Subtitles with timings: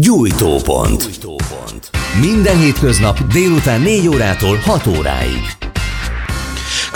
[0.00, 1.10] Gyújtópont.
[2.20, 5.55] Minden hétköznap délután 4 órától 6 óráig.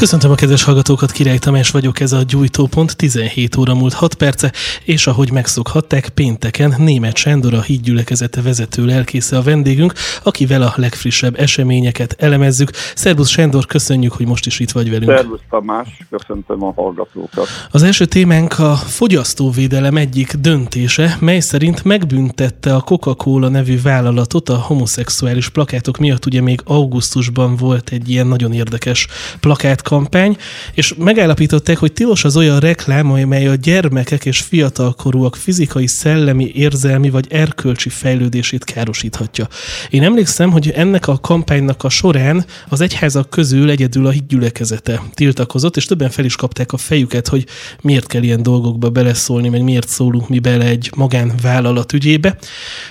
[0.00, 4.52] Köszöntöm a kedves hallgatókat, Király Tamás vagyok, ez a Gyújtópont, 17 óra múlt 6 perce,
[4.84, 9.92] és ahogy megszokhatták, pénteken német Sándor a hídgyülekezete vezető lelkésze a vendégünk,
[10.22, 12.70] akivel a legfrissebb eseményeket elemezzük.
[12.94, 15.10] Szerbusz Sándor, köszönjük, hogy most is itt vagy velünk.
[15.10, 17.46] Szervusz Tamás, köszöntöm a hallgatókat.
[17.70, 24.56] Az első témánk a fogyasztóvédelem egyik döntése, mely szerint megbüntette a Coca-Cola nevű vállalatot a
[24.56, 26.26] homoszexuális plakátok miatt.
[26.26, 29.06] Ugye még augusztusban volt egy ilyen nagyon érdekes
[29.40, 30.36] plakát kampány,
[30.74, 37.10] és megállapították, hogy tilos az olyan reklám, amely a gyermekek és fiatalkorúak fizikai, szellemi, érzelmi
[37.10, 39.46] vagy erkölcsi fejlődését károsíthatja.
[39.90, 45.76] Én emlékszem, hogy ennek a kampánynak a során az egyházak közül egyedül a hídgyülekezete tiltakozott,
[45.76, 47.46] és többen fel is kapták a fejüket, hogy
[47.82, 52.36] miért kell ilyen dolgokba beleszólni, meg miért szólunk mi bele egy magánvállalat ügyébe.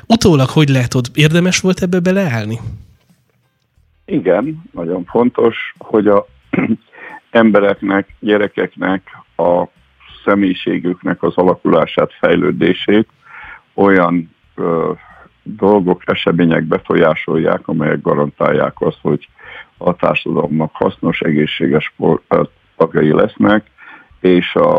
[0.07, 2.59] Utólag, hogy látod, érdemes volt ebbe beleállni?
[4.05, 6.27] Igen, nagyon fontos, hogy a
[7.31, 9.63] embereknek, gyerekeknek a
[10.25, 13.07] személyiségüknek az alakulását, fejlődését
[13.73, 14.91] olyan ö,
[15.43, 19.29] dolgok, események befolyásolják, amelyek garantálják azt, hogy
[19.77, 21.93] a társadalomnak hasznos, egészséges
[22.77, 23.71] tagjai lesznek,
[24.19, 24.77] és a,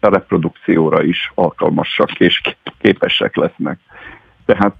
[0.00, 2.40] a reprodukcióra is alkalmasak és
[2.78, 3.78] képesek lesznek.
[4.44, 4.74] Tehát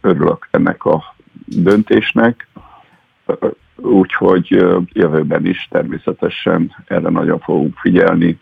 [0.00, 2.48] örülök ennek a döntésnek
[3.82, 4.46] úgyhogy
[4.92, 8.38] jövőben is természetesen erre nagyon fogunk figyelni,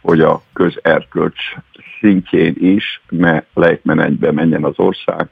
[0.00, 1.54] hogy a közerkölcs
[2.00, 5.28] szintjén is ne lejtmenetbe menjen az ország,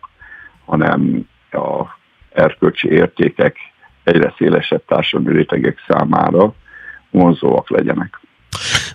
[0.65, 1.85] hanem a
[2.33, 3.57] erkölcsi értékek
[4.03, 6.55] egyre szélesebb társadalmi rétegek számára
[7.11, 8.21] vonzóak legyenek.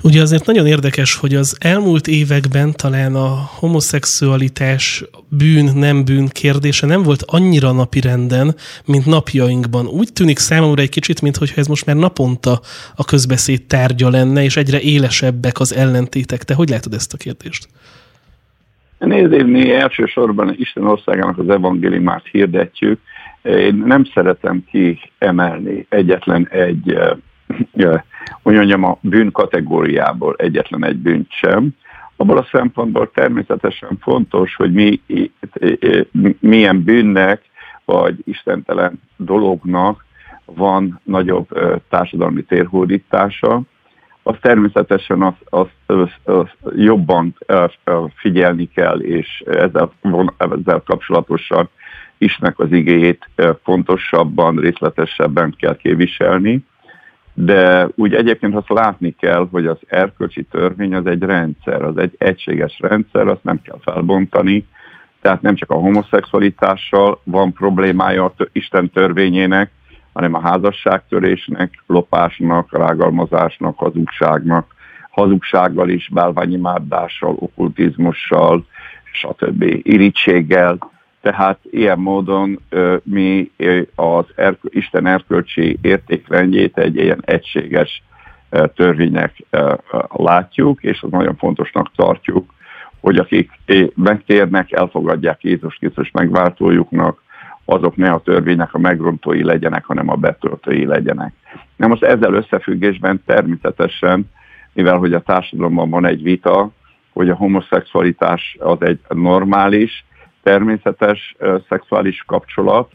[0.02, 6.86] Ugye azért nagyon érdekes, hogy az elmúlt években talán a homoszexualitás bűn, nem bűn kérdése
[6.86, 9.88] nem volt annyira napi renden, mint napjainkban.
[9.88, 12.60] Úgy tűnik számomra egy kicsit, mintha ez most már naponta
[12.96, 16.44] a közbeszéd tárgya lenne, és egyre élesebbek az ellentétek.
[16.44, 17.68] Te hogy látod ezt a kérdést?
[19.00, 23.00] Nézd, mi elsősorban Isten országának az evangéliumát hirdetjük.
[23.44, 26.98] Én nem szeretem kiemelni egyetlen egy
[28.42, 31.70] hogy mondjam, a bűn kategóriából egyetlen egy bűnt sem.
[32.16, 35.02] Abból a szempontból természetesen fontos, hogy mi,
[36.40, 37.42] milyen bűnnek
[37.86, 40.06] vagy istentelen dolognak
[40.46, 41.48] van nagyobb
[41.90, 43.62] társadalmi térhódítása,
[44.24, 47.36] az természetesen azt az, az, az jobban
[48.16, 49.92] figyelni kell, és ezzel,
[50.38, 51.70] ezzel kapcsolatosan
[52.18, 53.30] Istennek az igéjét
[53.64, 56.66] fontosabban, részletesebben kell képviselni
[57.42, 62.16] de úgy egyébként azt látni kell, hogy az erkölcsi törvény az egy rendszer, az egy
[62.18, 64.68] egységes rendszer, azt nem kell felbontani,
[65.22, 69.72] tehát nem csak a homoszexualitással van problémája a Isten törvényének,
[70.14, 74.76] hanem a házasságtörésnek, lopásnak, rágalmazásnak, hazugságnak,
[75.10, 78.66] hazugsággal is, bálványimádással, okkultizmussal,
[79.12, 79.64] stb.
[79.84, 80.78] irítséggel,
[81.22, 82.60] tehát ilyen módon
[83.04, 83.52] mi
[83.96, 88.04] az erk- Isten erkölcsi értékrendjét egy ilyen egységes
[88.76, 89.44] törvénynek
[90.08, 92.54] látjuk, és az nagyon fontosnak tartjuk,
[93.00, 93.52] hogy akik
[93.96, 97.22] megtérnek, elfogadják Jézus Krisztus megváltójuknak,
[97.66, 101.34] azok ne a törvénynek a megrontói legyenek, hanem a betöltői legyenek.
[101.76, 104.30] Na most ezzel összefüggésben természetesen,
[104.74, 106.70] mivel hogy a társadalomban van egy vita,
[107.14, 110.06] hogy a homoszexualitás az egy normális,
[110.44, 111.36] természetes
[111.70, 112.92] szexuális kapcsolat,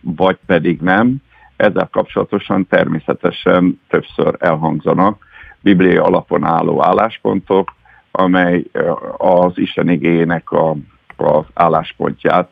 [0.00, 1.16] vagy pedig nem.
[1.56, 5.26] Ezzel kapcsolatosan természetesen többször elhangzanak
[5.60, 7.74] bibliai alapon álló álláspontok,
[8.10, 8.64] amely
[9.16, 10.76] az Isten igényének a,
[11.16, 12.48] az álláspontját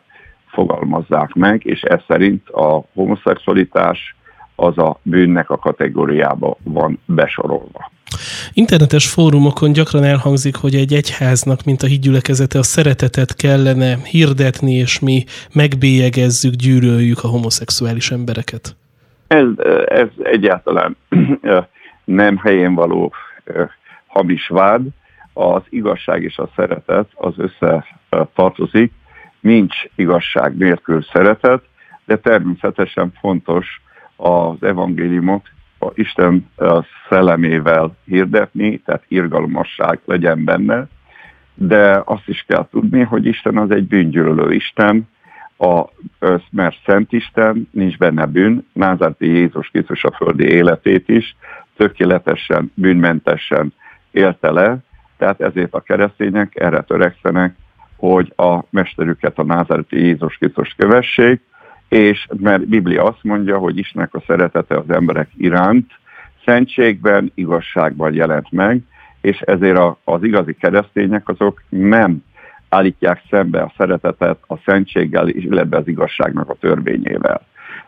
[0.47, 4.17] fogalmazzák meg, és ez szerint a homoszexualitás
[4.55, 7.91] az a bűnnek a kategóriába van besorolva.
[8.53, 15.01] Internetes fórumokon gyakran elhangzik, hogy egy egyháznak, mint a hídgyülekezete, a szeretetet kellene hirdetni, és
[15.01, 18.77] mi megbélyegezzük, gyűröljük a homoszexuális embereket.
[19.27, 19.47] Ez,
[19.87, 20.97] ez egyáltalán
[22.05, 23.13] nem helyén való
[24.07, 24.83] hamis vád.
[25.33, 27.85] Az igazság és a szeretet az össze
[28.35, 28.93] tartozik.
[29.41, 31.63] Nincs igazság nélkül szeretet,
[32.05, 33.67] de természetesen fontos
[34.17, 35.43] az evangéliumot
[35.87, 36.51] a Isten
[37.09, 40.87] szellemével hirdetni, tehát irgalmasság legyen benne,
[41.55, 45.09] de azt is kell tudni, hogy Isten az egy bűngyűlölő Isten,
[45.59, 45.85] a,
[46.51, 51.37] mert Szent Isten, nincs benne bűn, Názárti Jézus Krisztus a földi életét is
[51.77, 53.73] tökéletesen, bűnmentesen
[54.11, 54.79] élte le,
[55.19, 57.55] tehát ezért a keresztények erre törekszenek,
[57.97, 61.41] hogy a mesterüket, a názáreti Jézus Krisztus kövessék,
[61.95, 65.91] és mert Biblia azt mondja, hogy Istennek a szeretete az emberek iránt
[66.45, 68.83] szentségben, igazságban jelent meg,
[69.21, 72.25] és ezért az igazi keresztények azok nem
[72.69, 77.47] állítják szembe a szeretetet a szentséggel, illetve az igazságnak a törvényével.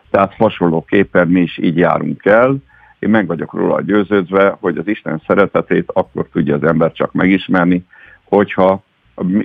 [0.09, 2.55] Tehát hasonlóképpen mi is így járunk el.
[2.99, 7.85] Én meg vagyok róla győződve, hogy az Isten szeretetét akkor tudja az ember csak megismerni,
[8.23, 8.83] hogyha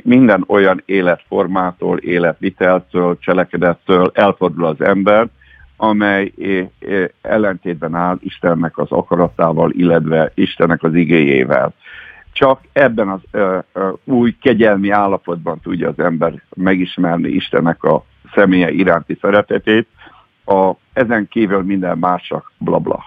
[0.02, 5.28] minden olyan életformától, életviteltől, cselekedettől elfordul az ember,
[5.76, 6.32] amely
[7.22, 11.74] ellentétben áll Istennek az akaratával, illetve Istennek az igéjével.
[12.32, 18.04] Csak ebben az uh, uh, új kegyelmi állapotban tudja az ember megismerni Istennek a
[18.34, 19.86] személye iránti szeretetét,
[20.44, 23.04] a, ezen kívül minden más csak blabla.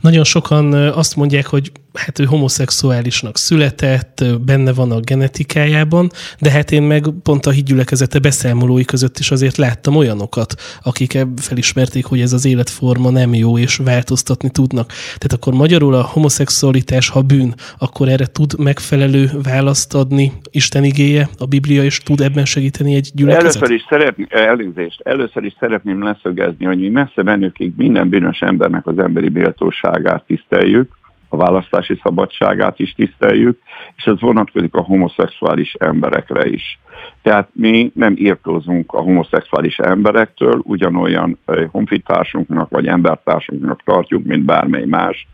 [0.00, 1.72] Nagyon sokan azt mondják, hogy
[2.04, 6.10] hát ő homoszexuálisnak született, benne van a genetikájában,
[6.40, 12.04] de hát én meg pont a hídgyülekezete beszámolói között is azért láttam olyanokat, akik felismerték,
[12.04, 14.86] hogy ez az életforma nem jó, és változtatni tudnak.
[14.88, 21.28] Tehát akkor magyarul a homoszexualitás, ha bűn, akkor erre tud megfelelő választ adni Isten igéje,
[21.38, 23.54] a Biblia, és tud ebben segíteni egy gyülekezet?
[23.56, 28.86] Először is, szeretni, elnézést, először is szeretném leszögezni, hogy mi messze bennükig minden bűnös embernek
[28.86, 30.97] az emberi méltóságát tiszteljük,
[31.28, 33.58] a választási szabadságát is tiszteljük,
[33.96, 36.78] és ez vonatkozik a homoszexuális emberekre is.
[37.22, 41.38] Tehát mi nem írtózunk a homoszexuális emberektől, ugyanolyan
[41.70, 45.26] honfitársunknak vagy embertársunknak tartjuk, mint bármely más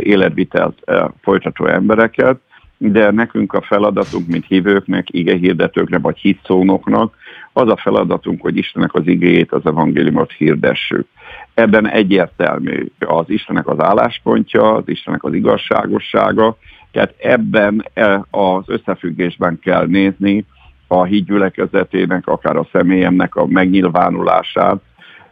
[0.00, 0.78] életvitelt
[1.22, 2.40] folytató embereket,
[2.82, 7.16] de nekünk a feladatunk, mint hívőknek, igehirdetőknek vagy hitszónoknak,
[7.52, 11.06] az a feladatunk, hogy Istennek az igéjét, az evangéliumot hirdessük.
[11.54, 16.56] Ebben egyértelmű az Istennek az álláspontja, az Istennek az igazságossága,
[16.92, 20.44] tehát ebben e, az összefüggésben kell nézni
[20.86, 24.80] a hídgyülekezetének, akár a személyemnek a megnyilvánulását,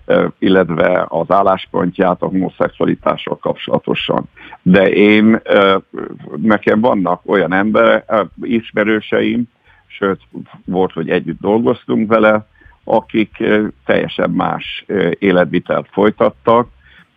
[0.06, 4.28] e, illetve az álláspontját a homoszexualitással kapcsolatosan.
[4.62, 5.80] De én, e,
[6.36, 8.12] nekem vannak olyan emberek,
[8.42, 9.42] ismerőseim,
[9.86, 10.20] sőt,
[10.64, 12.46] volt, hogy együtt dolgoztunk vele,
[12.88, 13.44] akik
[13.84, 14.84] teljesen más
[15.18, 16.68] életvitelt folytattak,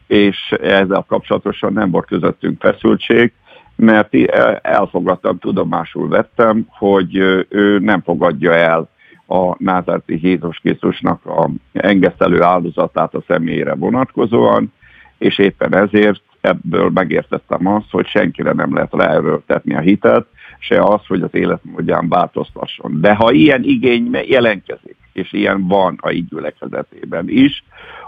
[0.08, 3.32] és ezzel kapcsolatosan nem volt közöttünk feszültség,
[3.76, 4.16] mert
[4.62, 7.16] elfogadtam, tudomásul vettem, hogy
[7.50, 8.90] ő nem fogadja el
[9.28, 14.74] a názárti Jézus Krisztusnak a engesztelő áldozatát a személyére vonatkozóan,
[15.18, 20.26] és éppen ezért ebből megértettem azt, hogy senkire nem lehet ráerőltetni a hitet,
[20.60, 23.02] se az, hogy az életmódján változtasson.
[23.02, 27.64] De ha ilyen igény jelentkezik, és ilyen van a így gyülekezetében is,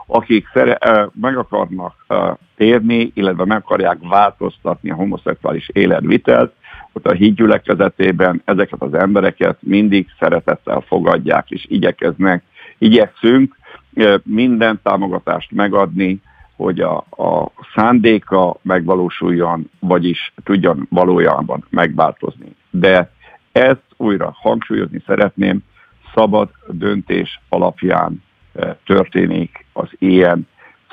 [0.05, 0.77] akik szere,
[1.21, 2.05] meg akarnak
[2.55, 6.53] térni, illetve meg akarják változtatni a homoszexuális életvitelt,
[6.93, 12.43] ott a hídgyülekezetében ezeket az embereket mindig szeretettel fogadják, és igyekeznek,
[12.77, 13.55] igyekszünk
[14.23, 16.21] minden támogatást megadni,
[16.55, 22.55] hogy a, a szándéka megvalósuljon, vagyis tudjon valójában megváltozni.
[22.69, 23.11] De
[23.51, 25.63] ezt újra hangsúlyozni szeretném,
[26.13, 28.23] szabad döntés alapján
[28.53, 30.47] eh, történik az ilyen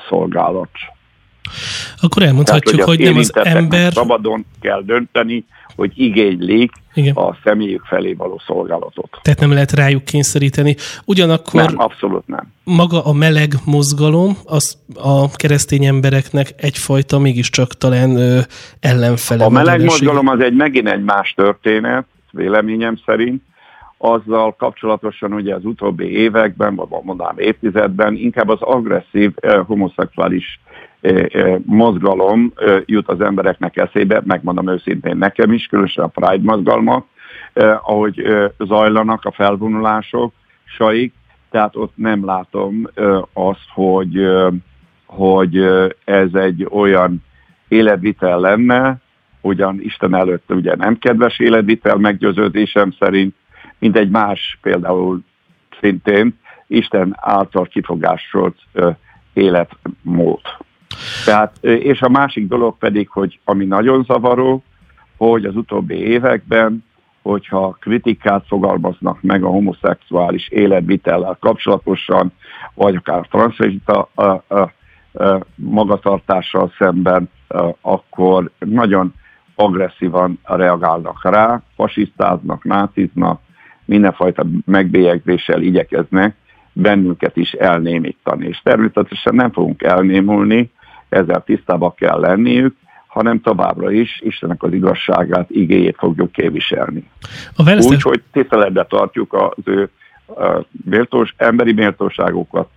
[0.09, 0.69] szolgálat.
[2.01, 3.93] Akkor elmondhatjuk, Tehát, hogy, hogy nem az ember...
[3.93, 5.45] Szabadon kell dönteni,
[5.75, 7.15] hogy igénylik Igen.
[7.15, 9.19] a személyük felé való szolgálatot.
[9.21, 10.75] Tehát nem lehet rájuk kényszeríteni.
[11.05, 12.53] Ugyanakkor nem, abszolút nem.
[12.63, 18.39] maga a meleg mozgalom az a keresztény embereknek egyfajta mégiscsak talán ö,
[18.79, 19.43] ellenfele.
[19.43, 23.43] A meleg mozgalom az egy megint egy más történet, véleményem szerint,
[24.01, 30.59] azzal kapcsolatosan ugye az utóbbi években, vagy mondanám évtizedben inkább az agresszív eh, homoszexuális
[31.01, 36.51] eh, eh, mozgalom eh, jut az embereknek eszébe, megmondom őszintén nekem is, különösen a Pride
[36.51, 37.05] mozgalmak,
[37.53, 41.13] eh, ahogy eh, zajlanak a felvonulások, saik,
[41.51, 44.47] tehát ott nem látom eh, azt, hogy, eh,
[45.05, 47.23] hogy eh, ez egy olyan
[47.67, 48.97] életvitel lenne,
[49.41, 53.35] ugyan Isten előtt ugye nem kedves életvitel meggyőződésem szerint,
[53.81, 55.19] mint egy más például
[55.79, 58.57] szintén Isten által kifogásolt
[59.33, 60.41] életmód.
[61.25, 64.63] Tehát, és a másik dolog pedig, hogy ami nagyon zavaró,
[65.17, 66.83] hogy az utóbbi években,
[67.21, 72.31] hogyha kritikát fogalmaznak meg a homoszexuális életvitellel kapcsolatosan,
[72.73, 74.09] vagy akár transzvegita
[75.55, 77.29] magatartással szemben,
[77.81, 79.13] akkor nagyon
[79.55, 83.41] agresszívan reagálnak rá, fasisztáznak, náciznak,
[83.91, 86.35] mindenfajta megbélyegzéssel igyekeznek
[86.73, 88.47] bennünket is elnémítani.
[88.47, 90.71] És természetesen nem fogunk elnémulni,
[91.09, 92.75] ezzel tisztába kell lenniük,
[93.07, 97.09] hanem továbbra is Istennek az igazságát, igéjét fogjuk képviselni.
[97.63, 97.95] választás...
[97.95, 99.89] Úgy, hogy tiszteletbe tartjuk az ő
[100.85, 102.69] méltós, emberi méltóságokat,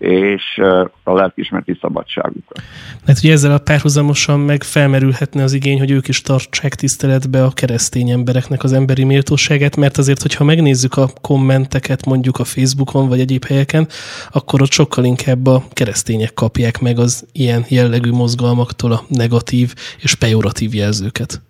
[0.00, 0.60] és
[1.02, 2.62] a lelkismereti szabadságukat.
[3.06, 7.50] Mert ugye ezzel a párhuzamosan meg felmerülhetne az igény, hogy ők is tartsák tiszteletbe a
[7.50, 13.20] keresztény embereknek az emberi méltóságát, mert azért, hogyha megnézzük a kommenteket mondjuk a Facebookon vagy
[13.20, 13.86] egyéb helyeken,
[14.30, 20.14] akkor ott sokkal inkább a keresztények kapják meg az ilyen jellegű mozgalmaktól a negatív és
[20.14, 21.42] pejoratív jelzőket.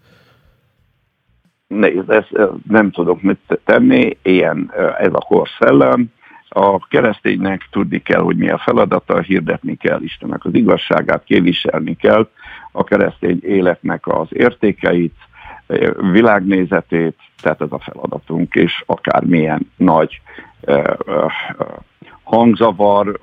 [1.66, 2.33] Nézd, ezt
[2.69, 6.11] nem tudok mit tenni, ilyen ez a korszellem,
[6.52, 12.28] a kereszténynek tudni kell, hogy mi a feladata, hirdetni kell Istennek az igazságát, képviselni kell
[12.73, 15.14] a keresztény életnek az értékeit,
[16.12, 20.21] világnézetét, tehát ez a feladatunk, és akármilyen nagy
[22.23, 23.21] hangzavar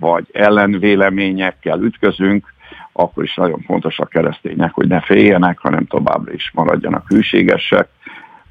[0.00, 2.52] vagy ellenvéleményekkel ütközünk,
[2.92, 7.88] akkor is nagyon fontos a keresztények, hogy ne féljenek, hanem továbbra is maradjanak hűségesek,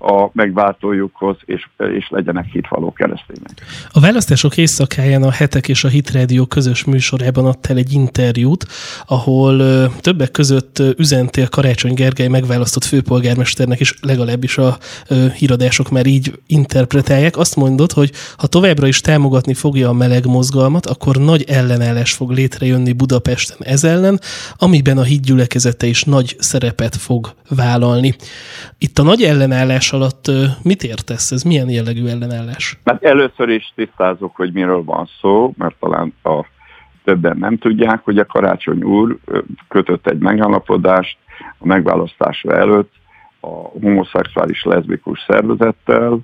[0.01, 3.51] a megváltójukhoz, és, és legyenek hitvaló keresztények.
[3.91, 8.65] A választások éjszakáján a Hetek és a Hitrádió közös műsorában adtál egy interjút,
[9.05, 9.57] ahol
[9.99, 14.77] többek között üzentél Karácsony Gergely megválasztott főpolgármesternek, és legalábbis a
[15.37, 17.37] híradások már így interpretálják.
[17.37, 22.31] Azt mondod, hogy ha továbbra is támogatni fogja a meleg mozgalmat, akkor nagy ellenállás fog
[22.31, 24.19] létrejönni Budapesten ez ellen,
[24.57, 28.15] amiben a hitgyülekezete is nagy szerepet fog vállalni.
[28.77, 30.31] Itt a nagy ellenállás alatt
[30.63, 31.31] mit értesz?
[31.31, 32.79] Ez milyen jellegű ellenállás?
[32.85, 36.45] Hát először is tisztázok, hogy miről van szó, mert talán a
[37.03, 39.17] többen nem tudják, hogy a Karácsony úr
[39.67, 41.17] kötött egy megállapodást
[41.57, 42.91] a megválasztása előtt
[43.39, 43.47] a
[43.81, 46.19] homoszexuális leszbikus szervezettel,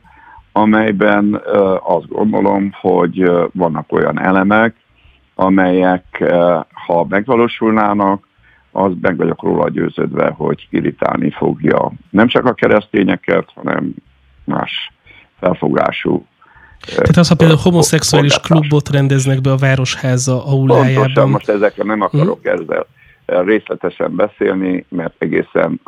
[0.52, 1.42] amelyben
[1.84, 4.76] azt gondolom, hogy vannak olyan elemek,
[5.36, 6.24] amelyek,
[6.86, 8.27] ha megvalósulnának,
[8.78, 13.94] az meg vagyok róla győződve, hogy irritálni fogja nem csak a keresztényeket, hanem
[14.44, 14.92] más
[15.40, 16.26] felfogású
[16.86, 21.04] tehát az, ha például homoszexuális klubot rendeznek be a Városháza aulájában.
[21.04, 22.54] Pontosan, most ezekre nem akarok hmm.
[22.54, 22.86] ezzel
[23.26, 25.82] részletesen beszélni, mert egészen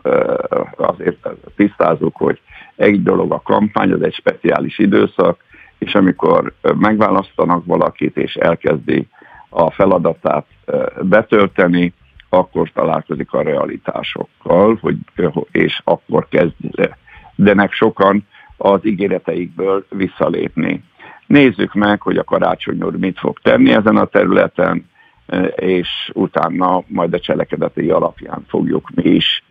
[0.77, 2.39] azért tisztázunk, hogy
[2.75, 5.43] egy dolog a kampány, az egy speciális időszak,
[5.77, 9.07] és amikor megválasztanak valakit, és elkezdi
[9.49, 10.45] a feladatát
[11.01, 11.93] betölteni,
[12.29, 14.97] akkor találkozik a realitásokkal, hogy,
[15.51, 20.83] és akkor kezdenek sokan az ígéreteikből visszalépni.
[21.27, 24.89] Nézzük meg, hogy a karácsony úr mit fog tenni ezen a területen,
[25.55, 29.43] és utána majd a cselekedeti alapján fogjuk mi is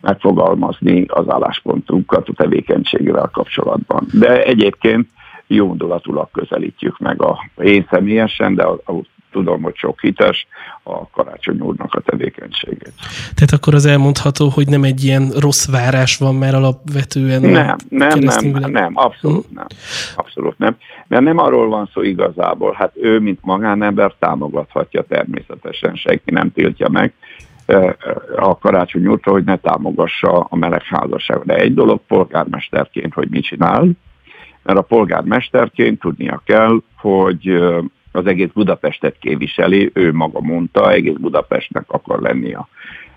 [0.00, 4.06] megfogalmazni az álláspontunkat a tevékenységével kapcsolatban.
[4.12, 5.08] De egyébként
[5.46, 8.92] jó indulatulag közelítjük meg a én személyesen, de a, a
[9.32, 10.46] tudom, hogy sok hites
[10.82, 12.92] a Karácsony úrnak a tevékenységét.
[13.34, 17.40] Tehát akkor az elmondható, hogy nem egy ilyen rossz várás van már alapvetően?
[17.40, 19.54] Nem, nem, nem, nem, abszolút hm?
[19.54, 19.66] nem.
[20.16, 20.76] Abszolút nem.
[21.06, 26.88] Mert nem arról van szó igazából, hát ő, mint magánember támogathatja természetesen, senki nem tiltja
[26.88, 27.12] meg
[28.36, 31.46] a karácsony úrta, hogy ne támogassa a melegházasságot.
[31.46, 33.88] De egy dolog polgármesterként, hogy mit csinál,
[34.62, 37.62] mert a polgármesterként tudnia kell, hogy
[38.12, 42.68] az egész Budapestet képviseli, ő maga mondta, egész Budapestnek akar lenni a,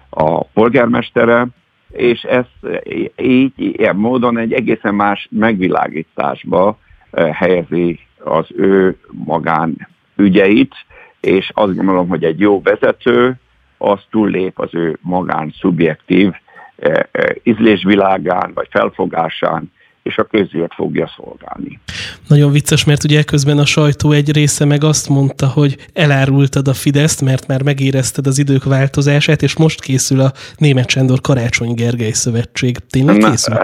[0.10, 1.48] a polgármestere,
[1.92, 2.84] és ezt
[3.18, 6.78] így, ilyen módon egy egészen más megvilágításba
[7.12, 10.76] eh, helyezi az ő magán ügyeit,
[11.20, 13.40] és azt gondolom, hogy egy jó vezető
[13.78, 16.32] az túllép az ő magán szubjektív
[16.76, 19.72] eh, eh, ízlésvilágán vagy felfogásán,
[20.06, 21.80] és a közért fogja szolgálni.
[22.28, 26.74] Nagyon vicces, mert ugye közben a sajtó egy része meg azt mondta, hogy elárultad a
[26.74, 32.12] Fideszt, mert már megérezted az idők változását, és most készül a Német Sándor Karácsony Gergely
[32.12, 32.78] Szövetség.
[32.90, 33.56] Tényleg készül?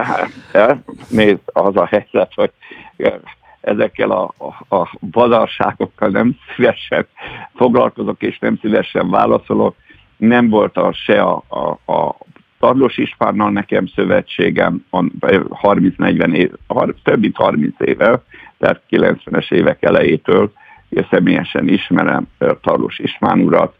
[0.52, 2.50] Na, nézd, az a helyzet, hogy
[3.60, 4.34] ezekkel a,
[4.68, 7.06] a, a badarságokkal nem szívesen
[7.54, 9.76] foglalkozok, és nem szívesen válaszolok.
[10.16, 12.16] Nem volt a, se a, a, a
[12.62, 16.50] Tarlós Ispánnal nekem szövetségem 30-40 év,
[17.02, 18.22] több mint 30 éve,
[18.58, 20.52] tehát 90-es évek elejétől,
[20.88, 22.26] én személyesen ismerem
[22.60, 23.74] Tarlós István urat,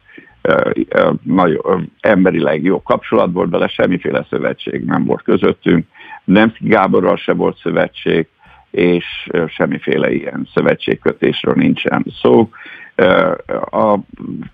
[1.23, 5.87] nagyon emberileg jó kapcsolat volt vele, semmiféle szövetség nem volt közöttünk,
[6.25, 8.27] Nemszki Gáborral se volt szövetség,
[8.71, 12.51] és semmiféle ilyen szövetségkötésről nincsen szó.
[13.71, 13.99] A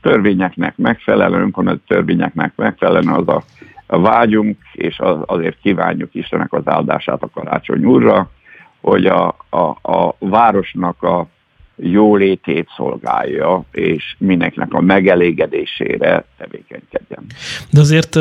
[0.02, 3.42] törvényeknek megfelelően, a törvényeknek megfelelően az a
[3.96, 8.30] vágyunk, és azért kívánjuk Istennek az áldását a karácsony úrra,
[8.80, 11.26] hogy a, a, a városnak a
[11.76, 17.26] jólétét szolgálja, és mindenkinek a megelégedésére tevékenykedjen.
[17.70, 18.16] De azért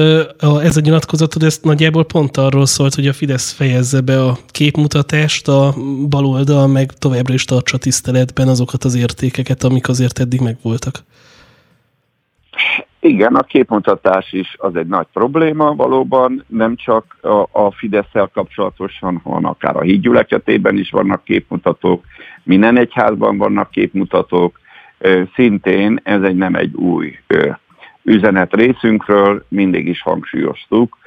[0.64, 5.48] ez a nyilatkozatod, ezt nagyjából pont arról szólt, hogy a Fidesz fejezze be a képmutatást,
[5.48, 5.74] a
[6.10, 11.04] baloldal meg továbbra is tartsa tiszteletben azokat az értékeket, amik azért eddig megvoltak.
[13.08, 19.22] Igen, a képmutatás is az egy nagy probléma valóban, nem csak a, a fidesz kapcsolatosan,
[19.24, 22.04] hanem akár a hídgyülekezetében is vannak képmutatók,
[22.44, 24.60] minden egyházban vannak képmutatók,
[25.36, 27.18] szintén ez egy nem egy új
[28.04, 30.98] üzenet részünkről, mindig is hangsúlyoztuk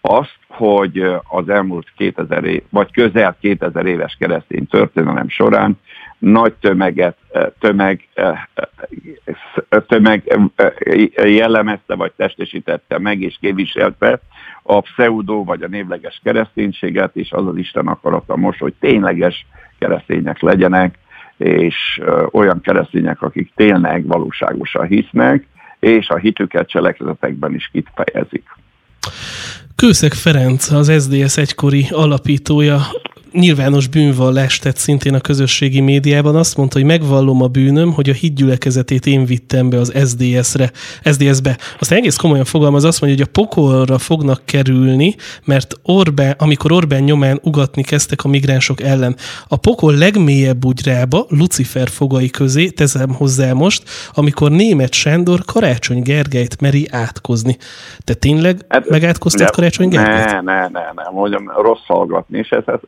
[0.00, 0.98] azt, hogy
[1.28, 5.78] az elmúlt 2000 év, vagy közel 2000 éves keresztény történelem során
[6.18, 7.16] nagy tömeget,
[7.58, 8.08] tömeg,
[9.86, 10.38] tömeg
[11.24, 14.20] jellemezte, vagy testesítette meg és képviselte
[14.62, 19.46] a pseudo vagy a névleges kereszténységet, és az az Isten akarata most, hogy tényleges
[19.78, 20.98] keresztények legyenek,
[21.36, 22.00] és
[22.30, 25.46] olyan keresztények, akik tényleg valóságosan hisznek,
[25.78, 28.44] és a hitüket cselekedetekben is kifejezik.
[29.76, 32.78] Kőszeg Ferenc, az SDS egykori alapítója
[33.32, 38.12] nyilvános bűnvallást tett szintén a közösségi médiában, azt mondta, hogy megvallom a bűnöm, hogy a
[38.12, 40.70] hídgyülekezetét én vittem be az SDS-re,
[41.02, 41.58] SDS-be.
[41.78, 47.02] Azt egész komolyan fogalmaz, azt mondja, hogy a pokolra fognak kerülni, mert Orbán, amikor Orbán
[47.02, 49.16] nyomán ugatni kezdtek a migránsok ellen.
[49.48, 53.82] A pokol legmélyebb bugyrába, Lucifer fogai közé, tezem hozzá most,
[54.12, 57.56] amikor német Sándor Karácsony Gergelyt meri átkozni.
[58.04, 60.24] Te tényleg hát, megátkoztad Karácsony Gergelyt?
[60.24, 62.78] Ne, ne, ne, ne, mondjam, rossz hallgatni, és ez, ez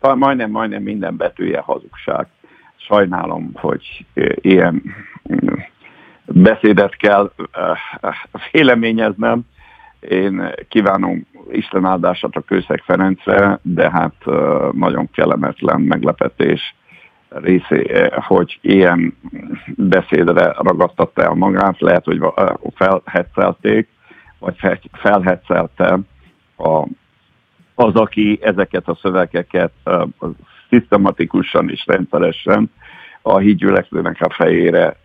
[0.00, 2.26] majdnem, majdnem minden betűje hazugság.
[2.76, 4.82] Sajnálom, hogy ilyen
[5.32, 5.54] mm,
[6.24, 7.32] beszédet kell
[8.52, 9.40] véleményeznem.
[10.00, 14.14] Én kívánom Isten áldását a Kőszeg Ferencre, de hát
[14.72, 16.74] nagyon kellemetlen meglepetés
[17.28, 19.16] részé, hogy ilyen
[19.76, 22.20] beszédre ragadtatta el magát, lehet, hogy
[22.74, 23.88] felhetszelték,
[24.38, 24.56] vagy
[24.92, 25.98] felhetszelte
[26.56, 26.86] a
[27.78, 29.72] az, aki ezeket a szövegeket
[30.68, 32.70] szisztematikusan és rendszeresen
[33.22, 34.96] a hídgyülekezőnek a fejére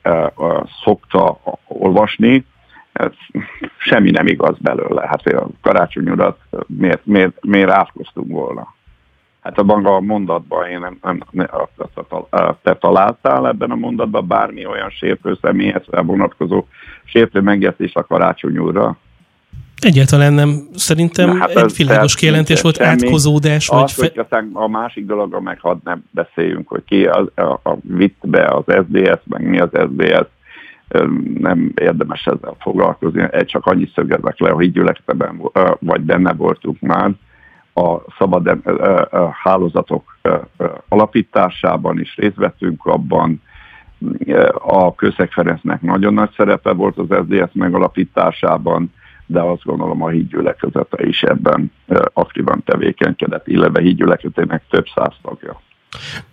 [0.84, 2.46] szokta olvasni,
[2.94, 3.12] ez
[3.78, 5.08] semmi nem igaz belőle.
[5.08, 8.74] Hát a karácsony urat miért, miért, miért átkoztunk volna?
[9.42, 11.48] Hát a maga a mondatban én nem, nem, nem
[12.62, 16.66] te találtál ebben a mondatban bármi olyan sértő személyhez vonatkozó
[17.04, 18.98] sértő megjegyzés a karácsony úrra?
[19.84, 20.68] Egyáltalán nem.
[20.76, 22.90] Szerintem hát egy világos kijelentés volt, semmi.
[22.90, 23.70] átkozódás.
[23.70, 24.02] Az, vagy fe...
[24.02, 28.18] hogy aztán a másik dologra meg hadd nem beszéljünk, hogy ki a, a, a vitt
[28.22, 30.28] be az SDS, meg mi az SDS,
[31.40, 33.28] nem érdemes ezzel foglalkozni.
[33.32, 35.42] Egy csak annyit szögezek le, hogy gyülekezetben
[35.80, 37.12] vagy benne voltunk már
[37.74, 38.58] a szabad
[39.44, 40.18] hálózatok
[40.88, 43.42] alapításában is részt vettünk abban,
[44.54, 48.94] a Kőszeg Ferencnek nagyon nagy szerepe volt az SZDSZ megalapításában,
[49.26, 51.72] de azt gondolom a hídgyülekezete is ebben
[52.14, 55.62] aktívan tevékenykedett, illetve hídgyülekezetének több száz tagja.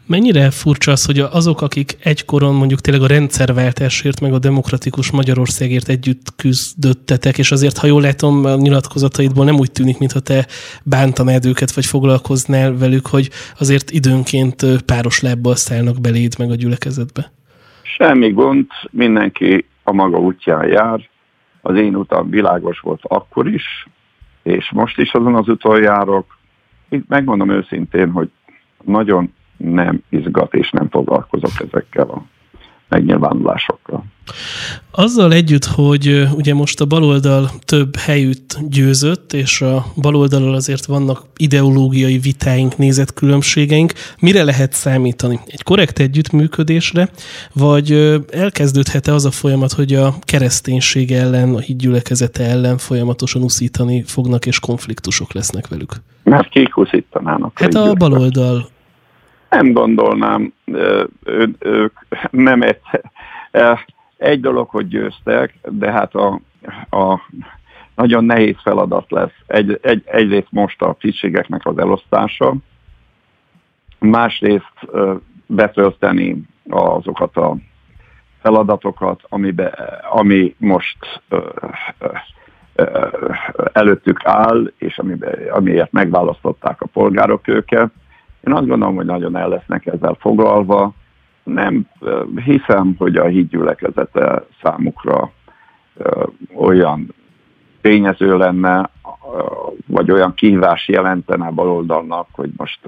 [0.06, 5.88] Mennyire furcsa az, hogy azok, akik egykoron mondjuk tényleg a rendszerváltásért, meg a demokratikus Magyarországért
[5.88, 10.46] együtt küzdöttetek, és azért, ha jól látom, a nyilatkozataidból nem úgy tűnik, mintha te
[10.84, 17.32] bántanád őket, vagy foglalkoznál velük, hogy azért időnként páros lábbal szállnak beléd meg a gyülekezetbe.
[17.82, 21.08] Semmi gond, mindenki a maga útján jár,
[21.60, 23.88] az én utam világos volt akkor is,
[24.42, 26.38] és most is azon az úton járok.
[26.88, 28.30] Itt megmondom őszintén, hogy
[28.84, 32.22] nagyon nem izgat és nem foglalkozok ezekkel a
[32.90, 34.04] megnyilvánulásokkal.
[34.90, 41.22] Azzal együtt, hogy ugye most a baloldal több helyütt győzött, és a baloldalon azért vannak
[41.36, 45.40] ideológiai vitáink, nézetkülönbségeink, mire lehet számítani?
[45.46, 47.08] Egy korrekt együttműködésre,
[47.52, 47.92] vagy
[48.32, 54.60] elkezdődhet-e az a folyamat, hogy a kereszténység ellen, a hídgyülekezete ellen folyamatosan uszítani fognak, és
[54.60, 55.92] konfliktusok lesznek velük?
[56.22, 57.58] Mert kik uszítanának?
[57.58, 58.68] Hát a baloldal
[59.50, 60.52] nem gondolnám,
[61.58, 61.98] ők
[62.30, 63.86] nem egyszer.
[64.16, 66.40] Egy dolog, hogy győztek, de hát a,
[66.90, 67.20] a
[67.94, 69.34] nagyon nehéz feladat lesz.
[69.46, 72.54] Egy, egy, egyrészt most a tisztségeknek az elosztása,
[73.98, 74.88] másrészt
[75.46, 77.56] betölteni azokat a
[78.42, 79.66] feladatokat, amibe,
[80.10, 81.22] ami most
[83.72, 87.90] előttük áll, és amibe, amiért megválasztották a polgárok őket.
[88.46, 90.92] Én azt gondolom, hogy nagyon el lesznek ezzel foglalva.
[91.42, 91.86] Nem
[92.44, 95.32] hiszem, hogy a hídgyülekezete számukra
[96.54, 97.14] olyan
[97.80, 98.90] tényező lenne,
[99.86, 102.80] vagy olyan kihívás jelentene baloldalnak, hogy most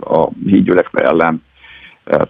[0.00, 1.42] a hídgyülekre ellen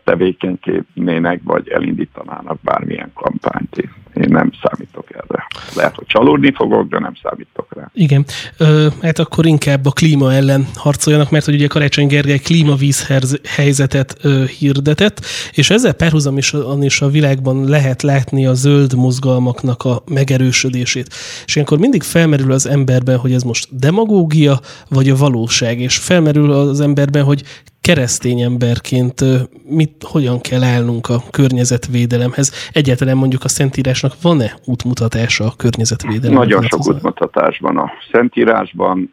[0.04, 3.76] tevékenykednének, vagy elindítanának bármilyen kampányt.
[4.14, 5.46] Én nem számítok erre.
[5.74, 7.90] Lehet, hogy csalódni fogok, de nem számítok rá.
[7.94, 8.24] Igen.
[8.58, 13.08] Ö, hát akkor inkább a klíma ellen harcoljanak, mert hogy ugye Karácsony Gergely klímavíz
[13.44, 15.20] helyzetet ö, hirdetett,
[15.52, 21.08] és ezzel párhuzamosan is a világban lehet látni a zöld mozgalmaknak a megerősödését.
[21.46, 26.52] És ilyenkor mindig felmerül az emberben, hogy ez most demagógia, vagy a valóság, és felmerül
[26.52, 27.42] az emberben, hogy
[27.86, 29.20] keresztény emberként
[29.68, 32.70] mit, hogyan kell állnunk a környezetvédelemhez?
[32.72, 36.48] Egyáltalán mondjuk a Szentírásnak van-e útmutatása a környezetvédelemhez?
[36.48, 39.12] Nagyon sok útmutatás van a Szentírásban,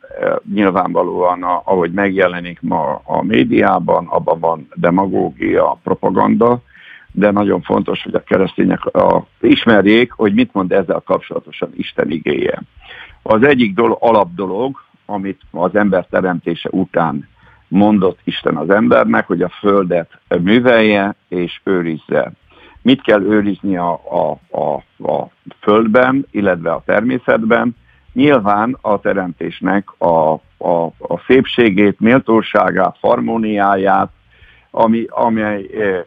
[0.54, 6.62] nyilvánvalóan ahogy megjelenik ma a médiában, abban van demagógia, propaganda,
[7.12, 12.62] de nagyon fontos, hogy a keresztények a, ismerjék, hogy mit mond ezzel kapcsolatosan Isten igéje.
[13.22, 17.32] Az egyik dolog, alapdolog, amit az ember teremtése után
[17.74, 20.10] mondott Isten az embernek, hogy a földet
[20.42, 22.32] művelje és őrizze.
[22.82, 24.74] Mit kell őrizni a, a, a,
[25.12, 25.28] a
[25.60, 27.76] földben, illetve a természetben?
[28.14, 34.12] Nyilván a teremtésnek a, a, a szépségét, méltóságát, harmóniáját,
[34.72, 36.02] ami, amely eh,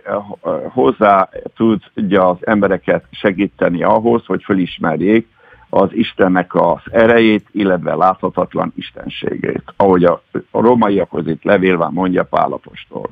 [0.68, 5.28] hozzá tudja az embereket segíteni ahhoz, hogy fölismerjék,
[5.68, 13.10] az Istennek az erejét, illetve láthatatlan istenségét, ahogy a, romaiakhoz itt levélve mondja Pálapostól.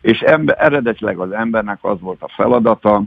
[0.00, 3.02] És ember, eredetileg az embernek az volt a feladata,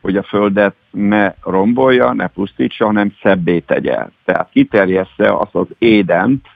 [0.00, 4.06] hogy a földet ne rombolja, ne pusztítsa, hanem szebbé tegye.
[4.24, 6.46] Tehát kiterjessze azt az édent,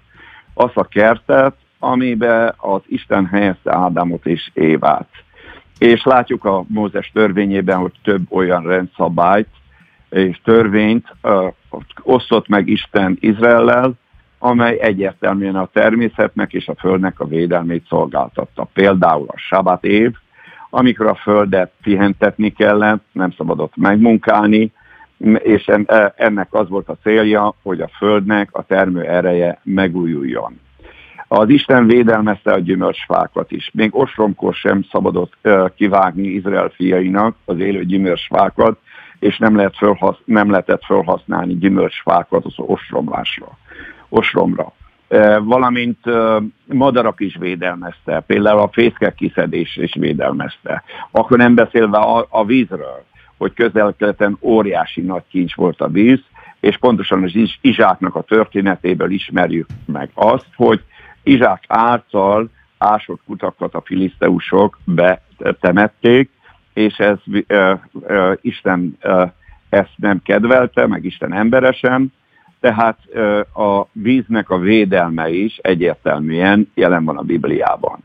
[0.54, 5.08] azt a kertet, amiben az Isten helyezte Ádámot és Évát.
[5.78, 9.48] És látjuk a Mózes törvényében, hogy több olyan rendszabályt
[10.10, 11.06] és törvényt
[12.02, 13.92] osztott meg Isten Izraellel,
[14.38, 18.68] amely egyértelműen a természetnek és a földnek a védelmét szolgáltatta.
[18.72, 20.12] Például a sabat év,
[20.70, 24.72] amikor a földet pihentetni kellett, nem szabadott megmunkálni,
[25.38, 30.61] és e, ennek az volt a célja, hogy a földnek a termő ereje megújuljon.
[31.28, 33.70] Az Isten védelmezte a gyümölcsfákat is.
[33.74, 35.33] Még ostromkor sem szabadott
[35.74, 38.78] kivágni Izrael fiainak az élő gyümölcsfákat,
[39.18, 43.59] és nem, lehet fölhasz, nem lehetett felhasználni gyümölcsfákat az ostromlásra,
[44.09, 44.72] ostromra.
[45.09, 50.83] E, valamint e, madarak is védelmezte, például a fészkek kiszedés is védelmezte.
[51.11, 53.04] Akkor nem beszélve a, a vízről,
[53.37, 56.20] hogy közel-keleten óriási nagy kincs volt a víz,
[56.61, 60.83] és pontosan az Izsáknak a történetéből ismerjük meg azt, hogy
[61.22, 66.31] Izsák által ásott kutakat a filiszteusok betemették,
[66.78, 69.30] és ez uh, uh, Isten uh,
[69.68, 72.12] ezt nem kedvelte, meg Isten emberesen,
[72.60, 78.04] tehát uh, a víznek a védelme is egyértelműen jelen van a Bibliában.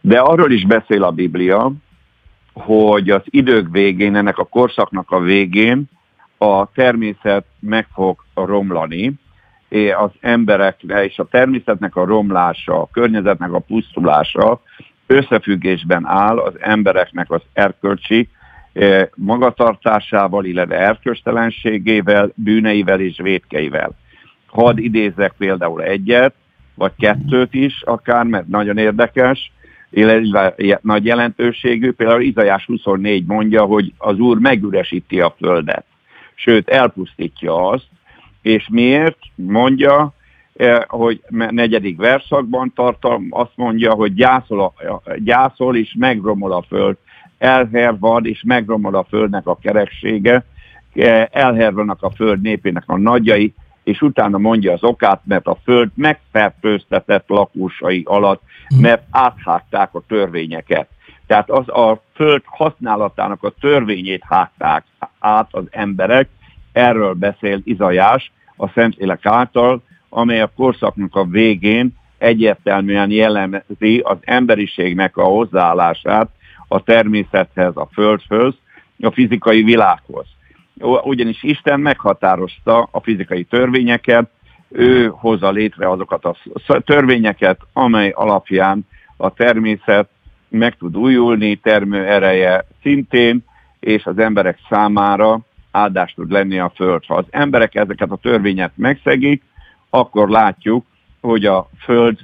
[0.00, 1.72] De arról is beszél a Biblia,
[2.52, 5.84] hogy az idők végén, ennek a korszaknak a végén
[6.38, 9.12] a természet meg fog romlani,
[9.98, 14.60] az emberekre és a természetnek a romlása, a környezetnek a pusztulása
[15.12, 18.28] összefüggésben áll az embereknek az erkölcsi
[18.72, 23.92] eh, magatartásával, illetve erkölcstelenségével, bűneivel és védkeivel.
[24.46, 26.34] Hadd idézek például egyet,
[26.74, 29.52] vagy kettőt is akár, mert nagyon érdekes,
[29.90, 31.92] illetve nagy jelentőségű.
[31.92, 35.84] Például Izajás 24 mondja, hogy az Úr megüresíti a földet,
[36.34, 37.86] sőt elpusztítja azt,
[38.42, 39.18] és miért?
[39.34, 40.14] Mondja,
[40.86, 46.96] hogy negyedik verszakban tartalm azt mondja, hogy gyászol, a, gyászol és megromol a föld,
[47.38, 50.44] elhervad és megromol a földnek a kereksége,
[50.94, 55.90] eh, elhervanak a föld népének a nagyjai, és utána mondja az okát, mert a föld
[55.94, 58.80] megfertőztetett lakósai alatt, hm.
[58.80, 60.88] mert áthágták a törvényeket.
[61.26, 64.84] Tehát az a föld használatának a törvényét hágták
[65.18, 66.28] át az emberek,
[66.72, 69.82] erről beszél Izajás a Szentlélek által,
[70.14, 76.28] amely a korszaknak a végén egyértelműen jellemzi az emberiségnek a hozzáállását
[76.68, 78.54] a természethez, a földhöz,
[79.00, 80.26] a fizikai világhoz.
[81.02, 84.30] Ugyanis Isten meghatározta a fizikai törvényeket,
[84.68, 86.36] ő hozza létre azokat a
[86.84, 90.08] törvényeket, amely alapján a természet
[90.48, 93.44] meg tud újulni, termő ereje szintén,
[93.80, 97.04] és az emberek számára áldás tud lenni a föld.
[97.06, 99.42] Ha az emberek ezeket a törvényet megszegik,
[99.94, 100.86] akkor látjuk,
[101.20, 102.18] hogy a föld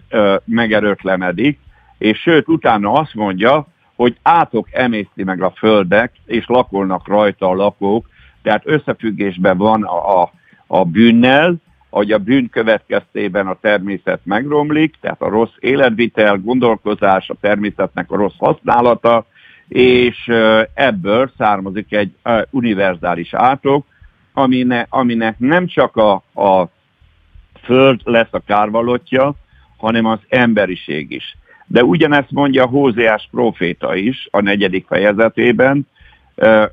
[0.45, 1.59] megerőtlenedik,
[1.99, 7.55] és sőt, utána azt mondja, hogy átok emészti meg a földek, és lakolnak rajta a
[7.55, 8.09] lakók,
[8.43, 10.33] tehát összefüggésben van a, a,
[10.67, 11.57] a bűnnel,
[11.91, 18.17] hogy a bűn következtében a természet megromlik, tehát a rossz életvitel, gondolkozás, a természetnek a
[18.17, 19.27] rossz használata,
[19.69, 20.31] és
[20.75, 22.15] ebből származik egy
[22.51, 23.87] univerzális átok,
[24.33, 26.69] amine, aminek nem csak a, a
[27.69, 29.35] föld lesz a kárvalotja,
[29.77, 31.37] hanem az emberiség is.
[31.67, 35.87] De ugyanezt mondja Hózeás proféta is a negyedik fejezetében,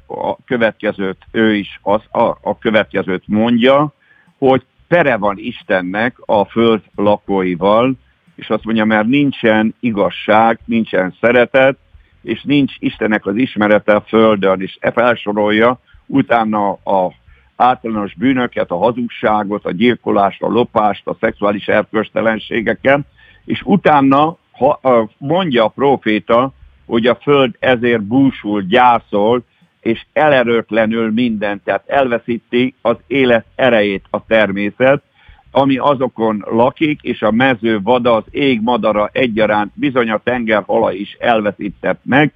[0.08, 3.94] a következőt ő is az, a, a következőt mondja,
[4.38, 7.94] hogy pere van Istennek a föld lakóival,
[8.36, 11.78] és azt mondja, mert nincsen igazság, nincsen szeretet,
[12.22, 17.14] és nincs Istennek az ismerete a földön, és e felsorolja utána a
[17.56, 23.00] általános bűnöket, a hazugságot, a gyilkolást, a lopást, a szexuális erkölcstelenségeket,
[23.46, 24.80] és utána ha,
[25.18, 26.54] mondja a proféta,
[26.86, 29.44] hogy a föld ezért búsul, gyászol,
[29.82, 35.04] és elerőtlenül mindent, tehát elveszíti az élet erejét a természet,
[35.52, 41.18] ami azokon lakik, és a mező vada, az ég madara egyaránt, bizony a tengerhala is
[41.20, 42.34] elveszített meg,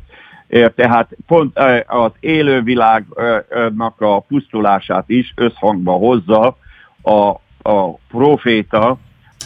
[0.76, 6.58] tehát pont az élővilágnak a pusztulását is összhangba hozza
[7.02, 7.30] a,
[7.70, 8.98] a proféta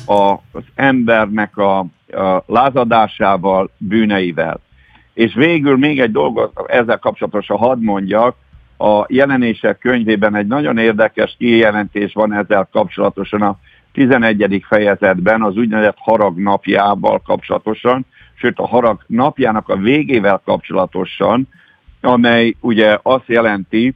[0.05, 4.59] az embernek a, a lázadásával, bűneivel.
[5.13, 8.35] És végül még egy dolgot ezzel kapcsolatosan hadd mondjak,
[8.77, 13.57] a jelenések könyvében egy nagyon érdekes kijelentés van ezzel kapcsolatosan a
[13.91, 14.65] 11.
[14.67, 21.47] fejezetben, az úgynevezett harag napjával kapcsolatosan, sőt a harag napjának a végével kapcsolatosan,
[22.01, 23.95] amely ugye azt jelenti,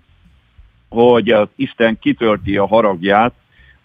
[0.89, 3.33] hogy az Isten kitölti a haragját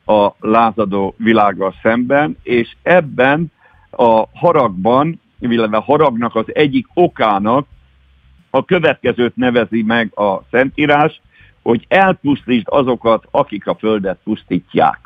[0.07, 3.53] a lázadó világgal szemben, és ebben
[3.91, 7.67] a haragban, illetve a haragnak az egyik okának
[8.51, 11.21] a következőt nevezi meg a Szentírás,
[11.63, 14.99] hogy elpusztítsd azokat, akik a földet pusztítják.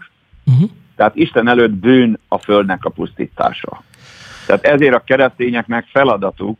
[0.47, 0.71] Uh-huh.
[0.97, 3.83] Tehát Isten előtt bűn a földnek a pusztítása.
[4.47, 6.59] Tehát ezért a keresztényeknek feladatuk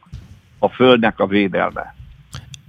[0.59, 1.95] a földnek a védelme.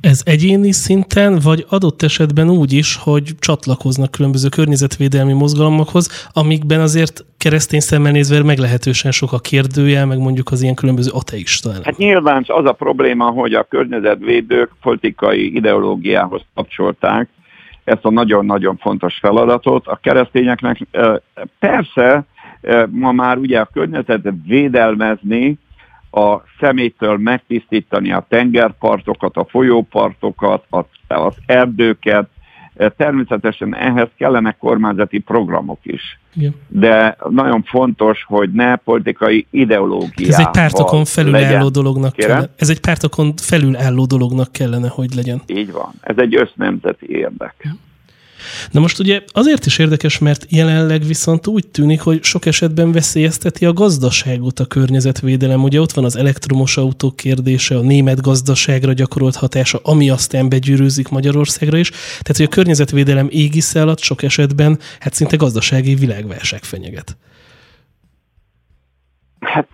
[0.02, 7.26] Ez egyéni szinten, vagy adott esetben úgy is, hogy csatlakoznak különböző környezetvédelmi mozgalmakhoz, amikben azért
[7.38, 11.70] keresztény szemmel nézve meglehetősen sok a kérdőjel, meg mondjuk az ilyen különböző ateista.
[11.84, 17.30] Hát nyilván az a probléma, hogy a környezetvédők politikai ideológiához kapcsolták
[17.84, 19.88] ezt a nagyon-nagyon fontos feladatot.
[19.88, 20.80] A keresztényeknek
[21.60, 22.26] persze
[22.90, 25.58] ma már ugye a környezetet védelmezni,
[26.12, 30.66] a szemétől megtisztítani a tengerpartokat, a folyópartokat,
[31.08, 32.30] az erdőket,
[32.98, 36.20] Természetesen ehhez kellene kormányzati programok is.
[36.36, 36.56] Igen.
[36.68, 40.28] De nagyon fontos, hogy ne politikai ideológia.
[40.28, 41.72] Ez egy pártokon felül legyen.
[41.72, 42.50] dolognak kellene.
[42.56, 45.42] Ez egy pártokon felül álló dolognak kellene, hogy legyen.
[45.46, 45.92] Így van.
[46.02, 47.56] Ez egy össznemzeti érdek.
[47.64, 47.72] Ja.
[48.72, 53.66] Na most ugye azért is érdekes, mert jelenleg viszont úgy tűnik, hogy sok esetben veszélyezteti
[53.66, 55.64] a gazdaságot a környezetvédelem.
[55.64, 61.10] Ugye ott van az elektromos autók kérdése, a német gazdaságra gyakorolt hatása, ami aztán begyűrűzik
[61.10, 61.90] Magyarországra is.
[61.90, 67.18] Tehát, hogy a környezetvédelem égisze alatt sok esetben hát szinte gazdasági világválság fenyeget.
[69.40, 69.70] Hát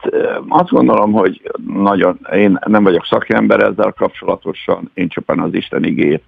[0.48, 6.24] azt gondolom, hogy nagyon, én nem vagyok szakember ezzel kapcsolatosan, én csupán az Isten igét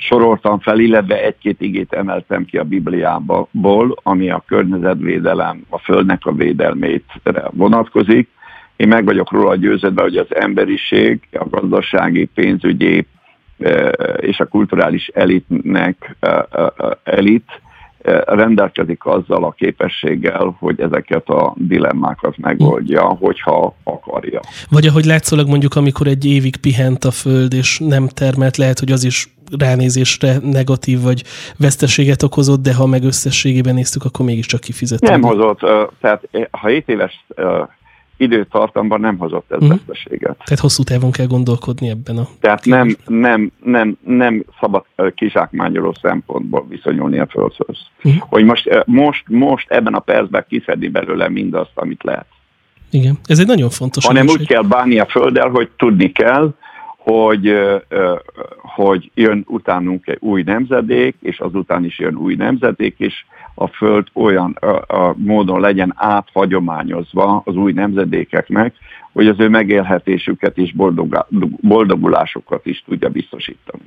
[0.00, 6.32] soroltam fel, illetve egy-két igét emeltem ki a Bibliából, ami a környezetvédelem, a földnek a
[6.32, 7.04] védelmét
[7.50, 8.28] vonatkozik.
[8.76, 13.06] Én meg vagyok róla győződve, hogy az emberiség, a gazdasági, pénzügyi
[13.58, 13.88] e,
[14.20, 16.72] és a kulturális elitnek e, e,
[17.04, 17.60] elit
[18.24, 24.40] rendelkezik azzal a képességgel, hogy ezeket a dilemmákat megoldja, hogyha akarja.
[24.70, 28.92] Vagy ahogy látszólag mondjuk, amikor egy évig pihent a föld, és nem termelt, lehet, hogy
[28.92, 31.22] az is ránézésre negatív vagy
[31.58, 35.10] veszteséget okozott, de ha meg összességében néztük, akkor mégiscsak kifizetett.
[35.10, 35.58] Nem hozott,
[36.00, 37.24] tehát ha 7 éves
[38.20, 39.78] időtartamban nem hozott ez uh-huh.
[39.86, 40.36] veszteséget.
[40.44, 42.26] Tehát hosszú távon kell gondolkodni ebben a...
[42.40, 47.78] Tehát nem, nem, nem, nem szabad kizsákmányoló szempontból viszonyulni a földhöz.
[48.02, 48.22] Uh-huh.
[48.28, 52.26] Hogy most, most, most ebben a percben kiszedni belőle mindazt, amit lehet.
[52.90, 54.06] Igen, ez egy nagyon fontos.
[54.06, 56.54] Hanem úgy kell bánni a földdel, hogy tudni kell,
[56.96, 57.54] hogy,
[58.56, 63.14] hogy jön utánunk egy új nemzedék, és azután is jön új nemzedék, és
[63.60, 68.74] a Föld olyan a, a módon legyen áthagyományozva az új nemzedékeknek,
[69.12, 70.74] hogy az ő megélhetésüket és
[71.60, 73.82] boldogulásokat is tudja biztosítani.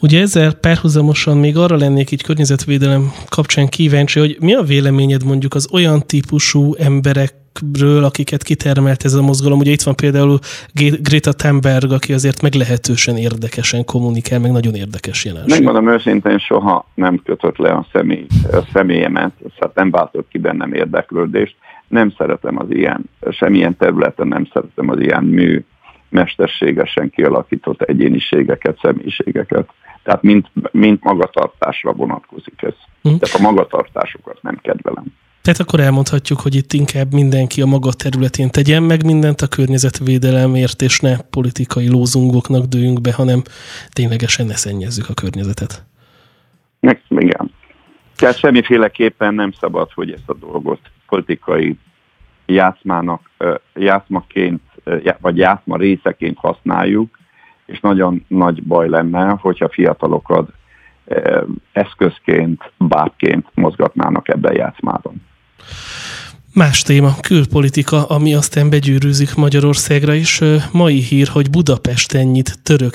[0.00, 5.54] Ugye ezzel párhuzamosan még arra lennék így környezetvédelem kapcsán kíváncsi, hogy mi a véleményed mondjuk
[5.54, 6.74] az olyan típusú
[7.62, 9.58] emberekről, akiket kitermelt ez a mozgalom.
[9.58, 10.38] Ugye itt van például
[11.02, 15.50] Greta Thunberg, aki azért meglehetősen érdekesen kommunikál, meg nagyon érdekes jelenség.
[15.50, 20.72] Megmondom őszintén, soha nem kötött le a, személy, a személyemet, szóval nem váltott ki bennem
[20.72, 21.56] érdeklődést.
[21.88, 25.64] Nem szeretem az ilyen, semmilyen területen nem szeretem az ilyen mű
[26.08, 29.68] mesterségesen kialakított egyéniségeket, személyiségeket.
[30.02, 32.74] Tehát mint, mint magatartásra vonatkozik ez.
[33.08, 33.16] Mm.
[33.16, 35.04] Tehát a magatartásokat nem kedvelem.
[35.42, 40.82] Tehát akkor elmondhatjuk, hogy itt inkább mindenki a maga területén tegyen meg mindent a környezetvédelemért,
[40.82, 43.42] és ne politikai lózungoknak dőjünk be, hanem
[43.88, 45.84] ténylegesen ne szennyezzük a környezetet.
[47.08, 47.50] Igen.
[48.16, 51.78] Tehát semmiféleképpen nem szabad, hogy ezt a dolgot politikai
[52.46, 53.30] játszmának,
[53.74, 54.62] játszmaként,
[55.20, 57.18] vagy játszma részeként használjuk,
[57.66, 60.50] és nagyon nagy baj lenne, hogyha fiatalokat
[61.72, 65.28] eszközként, bábként mozgatnának ebben a játszmában.
[66.54, 70.40] Más téma, külpolitika, ami aztán begyűrűzik Magyarországra is.
[70.72, 72.94] Mai hír, hogy Budapesten nyit török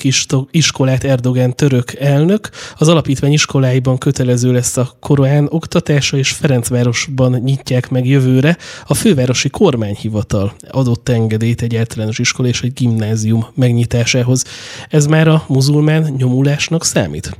[0.50, 2.50] iskolát Erdogán török elnök.
[2.78, 8.56] Az alapítvány iskoláiban kötelező lesz a Korán oktatása, és Ferencvárosban nyitják meg jövőre.
[8.86, 14.44] A fővárosi kormányhivatal adott engedélyt egy általános iskola és egy gimnázium megnyitásához.
[14.88, 17.36] Ez már a muzulmán nyomulásnak számít?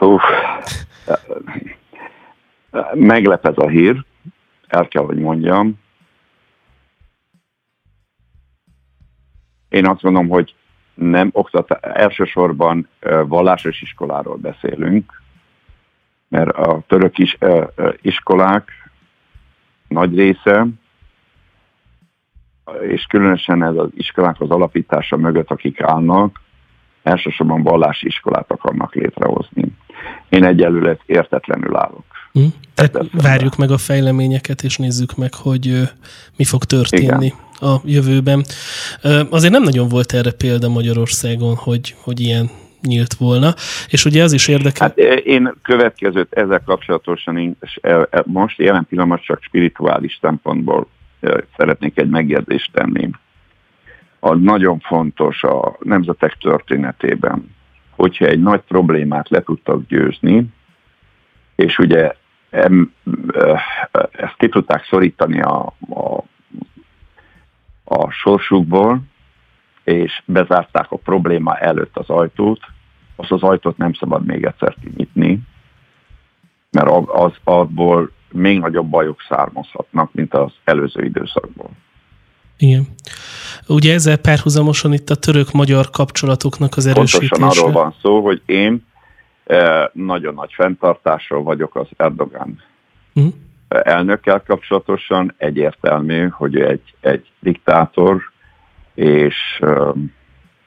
[0.00, 0.43] Uff
[2.94, 4.04] Meglep ez a hír,
[4.66, 5.82] el kell, hogy mondjam.
[9.68, 10.54] Én azt gondolom, hogy
[10.94, 12.88] nem oktatás, elsősorban
[13.26, 15.22] vallásos iskoláról beszélünk,
[16.28, 17.38] mert a török is,
[18.00, 18.90] iskolák
[19.88, 20.66] nagy része,
[22.80, 26.40] és különösen ez az iskolák az alapítása mögött, akik állnak,
[27.02, 29.64] elsősorban vallási iskolát akarnak létrehozni.
[30.28, 32.04] Én egyelőre értetlenül állok.
[32.34, 32.44] Hm?
[32.74, 35.82] Tehát várjuk meg a fejleményeket, és nézzük meg, hogy
[36.36, 37.32] mi fog történni Igen.
[37.60, 38.44] a jövőben.
[39.30, 43.54] Azért nem nagyon volt erre példa Magyarországon, hogy, hogy ilyen nyílt volna,
[43.88, 44.86] és ugye az is érdekel.
[44.86, 47.56] Hát én következőt ezzel kapcsolatosan
[48.24, 50.86] most jelen pillanat csak spirituális szempontból
[51.56, 53.10] szeretnék egy megjegyzést tenni.
[54.20, 57.54] A nagyon fontos a nemzetek történetében,
[57.90, 60.46] hogyha egy nagy problémát le tudtak győzni,
[61.56, 62.12] és ugye
[64.12, 66.24] ezt ki tudták szorítani a, a,
[67.84, 69.00] a sorsukból,
[69.84, 72.60] és bezárták a probléma előtt az ajtót,
[73.16, 75.40] az az ajtót nem szabad még egyszer kinyitni,
[76.70, 81.70] mert az, abból még nagyobb bajok származhatnak, mint az előző időszakból.
[82.58, 82.86] Igen.
[83.66, 87.36] Ugye ezzel párhuzamosan itt a török-magyar kapcsolatoknak az erősítése.
[87.36, 88.84] Pontosan arról van szó, hogy én
[89.92, 92.62] nagyon nagy fenntartással vagyok az Erdogan
[93.14, 93.32] uh-huh.
[93.68, 95.34] elnökkel kapcsolatosan.
[95.36, 98.22] Egyértelmű, hogy egy, egy diktátor
[98.94, 99.60] és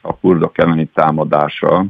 [0.01, 1.85] a kurdok elleni támadása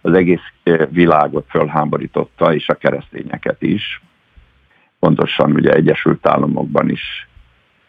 [0.00, 0.52] az egész
[0.88, 4.02] világot fölháborította, és a keresztényeket is.
[4.98, 7.28] Pontosan ugye Egyesült Államokban is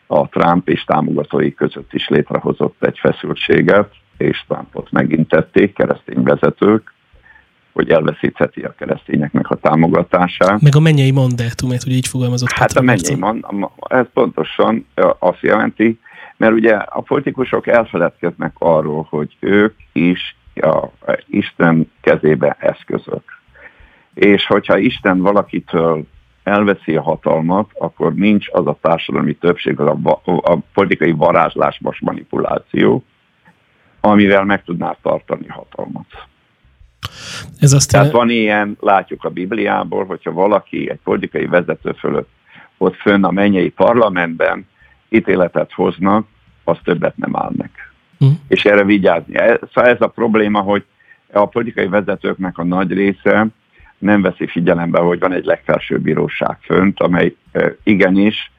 [0.08, 6.94] a Trump és támogatói között is létrehozott egy feszültséget, és Trumpot megintették keresztény vezetők,
[7.78, 10.62] hogy elveszítheti a keresztényeknek a támogatását.
[10.62, 12.52] Meg a mennyei mandátumát, ugye így fogalmazott.
[12.52, 14.86] Hát Petra a mennyei mandátum, ez pontosan
[15.20, 16.00] azt jelenti,
[16.38, 20.88] mert ugye a politikusok elfeledkeznek arról, hogy ők is a
[21.28, 23.24] Isten kezébe eszközök.
[24.14, 26.06] És hogyha Isten valakitől
[26.44, 33.04] elveszi a hatalmat, akkor nincs az a társadalmi többség, az a, a politikai varázslás manipuláció,
[34.02, 36.06] amivel meg tudná tartani hatalmat.
[37.60, 42.30] Ez azt Tehát van ilyen, látjuk a Bibliából, hogyha valaki egy politikai vezető fölött
[42.78, 44.68] ott fönn a mennyei parlamentben
[45.10, 46.28] ítéletet hoznak,
[46.64, 47.70] az többet nem áll meg.
[48.26, 48.30] Mm.
[48.48, 49.34] És erre vigyázni.
[49.74, 50.84] Szóval ez a probléma, hogy
[51.34, 53.48] a politikai vezetőknek a nagy része
[53.98, 57.36] nem veszi figyelembe, hogy van egy legfelsőbb bíróság fönt, amely
[57.84, 58.52] igenis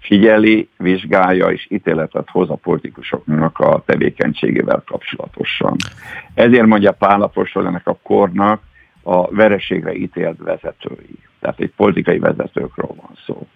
[0.00, 5.76] figyeli, vizsgálja és ítéletet hoz a politikusoknak a tevékenységével kapcsolatosan.
[6.34, 8.62] Ezért mondja Pálapostól ennek a kornak
[9.02, 11.18] a vereségre ítélt vezetői.
[11.40, 13.46] Tehát egy politikai vezetőkről van szó.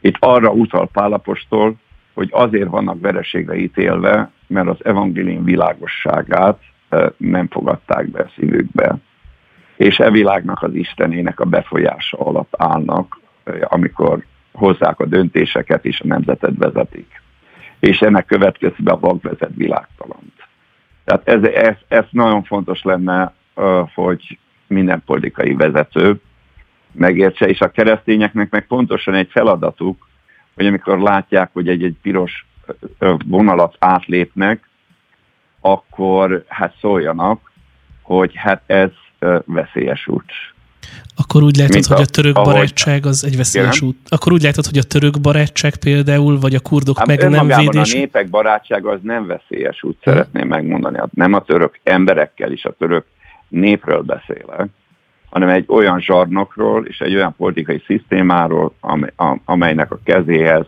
[0.00, 1.74] Itt arra utal Pálapostól,
[2.14, 6.60] hogy azért vannak vereségre ítélve, mert az evangélium világosságát
[7.16, 8.96] nem fogadták be szívükbe.
[9.76, 13.20] És e világnak az Istenének a befolyása alatt állnak,
[13.60, 14.24] amikor
[14.54, 17.22] hozzák a döntéseket, és a nemzetet vezetik.
[17.78, 20.32] És ennek következtében a bank vezet világtalant.
[21.04, 23.34] Tehát ez, ez, ez nagyon fontos lenne,
[23.94, 26.20] hogy minden politikai vezető
[26.92, 30.08] megértse, és a keresztényeknek meg pontosan egy feladatuk,
[30.54, 32.46] hogy amikor látják, hogy egy-egy piros
[33.24, 34.68] vonalat átlépnek,
[35.60, 37.52] akkor hát szóljanak,
[38.02, 38.90] hogy hát ez
[39.44, 40.32] veszélyes út.
[41.16, 43.96] Akkor úgy látod, hogy a török ahogy, barátság az egy veszélyes út.
[44.08, 47.94] Akkor úgy látod, hogy a török barátság például, vagy a kurdok hát meg nem védés.
[47.94, 50.12] a népek barátsága az nem veszélyes út, hmm.
[50.12, 50.98] szeretném megmondani.
[50.98, 53.04] Hát nem a török emberekkel is, a török
[53.48, 54.68] népről beszélek,
[55.30, 58.74] hanem egy olyan zsarnokról és egy olyan politikai szisztémáról,
[59.44, 60.66] amelynek a kezéhez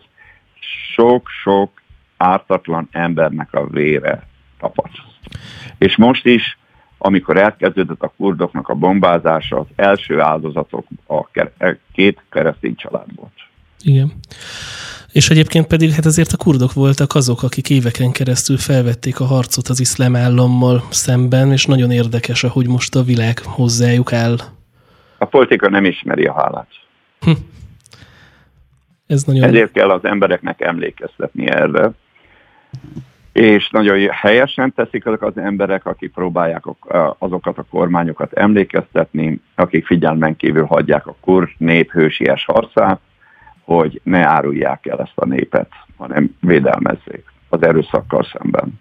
[0.93, 1.81] sok-sok
[2.17, 4.27] ártatlan embernek a vére
[4.59, 4.89] tapad.
[5.77, 6.57] És most is,
[6.97, 11.27] amikor elkezdődött a kurdoknak a bombázása, az első áldozatok a
[11.93, 13.31] két keresztény család volt.
[13.81, 14.13] Igen.
[15.11, 19.67] És egyébként pedig hát azért a kurdok voltak azok, akik éveken keresztül felvették a harcot
[19.67, 24.37] az iszlám állammal szemben, és nagyon érdekes, ahogy most a világ hozzájuk áll.
[25.17, 26.67] A politika nem ismeri a hálát.
[27.19, 27.31] Hm.
[29.07, 29.43] Ez nagyon...
[29.43, 31.91] Ezért kell az embereknek emlékeztetni erre.
[33.37, 36.63] És nagyon helyesen teszik azok az emberek, akik próbálják
[37.17, 42.99] azokat a kormányokat emlékeztetni, akik figyelmen kívül hagyják a kur nép hősies harcát,
[43.63, 48.79] hogy ne árulják el ezt a népet, hanem védelmezzék az erőszakkal szemben.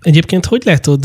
[0.00, 1.00] Egyébként hogy látod,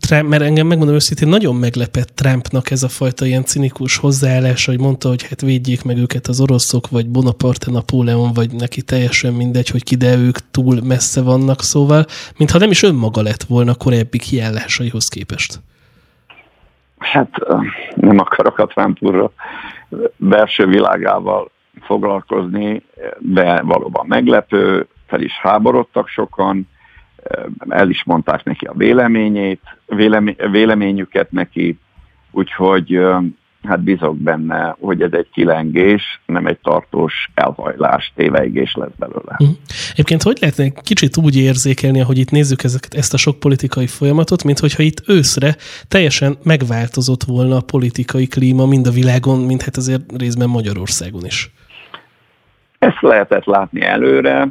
[0.00, 4.80] Trump, mert engem megmondom őszintén, nagyon meglepett Trumpnak ez a fajta ilyen cinikus hozzáállás, hogy
[4.80, 9.68] mondta, hogy hát védjék meg őket az oroszok, vagy Bonaparte, Napóleon, vagy neki teljesen mindegy,
[9.68, 12.04] hogy ki, de ők túl messze vannak, szóval,
[12.36, 15.60] mintha nem is önmaga lett volna korábbi kiállásaihoz képest.
[16.98, 17.30] Hát
[17.94, 19.32] nem akarok a Trump úrra
[20.16, 22.82] belső világával foglalkozni,
[23.18, 26.68] de valóban meglepő, fel is háborodtak sokan,
[27.68, 31.78] el is mondták neki a véleményét, vélemény, véleményüket neki,
[32.30, 33.00] úgyhogy
[33.66, 39.36] hát bizok benne, hogy ez egy kilengés, nem egy tartós elhajlás, téveigés lesz belőle.
[39.38, 39.56] Uh-huh.
[39.92, 44.44] Egyébként hogy lehetne kicsit úgy érzékelni, hogy itt nézzük ezeket, ezt a sok politikai folyamatot,
[44.44, 45.56] mint hogyha itt őszre
[45.88, 51.50] teljesen megváltozott volna a politikai klíma mind a világon, mint hát azért részben Magyarországon is.
[52.78, 54.48] Ezt lehetett látni előre,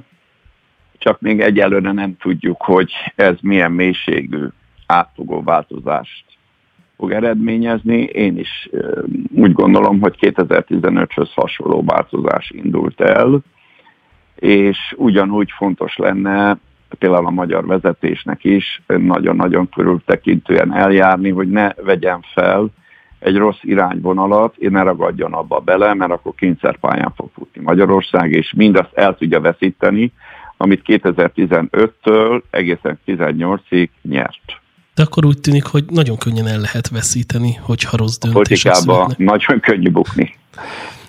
[1.06, 4.46] csak még egyelőre nem tudjuk, hogy ez milyen mélységű
[4.86, 6.26] átfogó változást
[6.98, 8.02] fog eredményezni.
[8.02, 8.70] Én is
[9.36, 13.40] úgy gondolom, hogy 2015-höz hasonló változás indult el,
[14.36, 16.58] és ugyanúgy fontos lenne
[17.00, 22.68] például a magyar vezetésnek is nagyon-nagyon körültekintően eljárni, hogy ne vegyen fel
[23.20, 28.54] egy rossz irányvonalat, és ne ragadjon abba bele, mert akkor kényszerpályán fog futni Magyarország, és
[28.58, 30.12] mindazt el tudja veszíteni,
[30.66, 34.62] amit 2015-től egészen 18-ig nyert.
[34.96, 38.42] De akkor úgy tűnik, hogy nagyon könnyen el lehet veszíteni, hogyha rossz döntés.
[38.42, 40.36] Politikában nagyon könnyű bukni.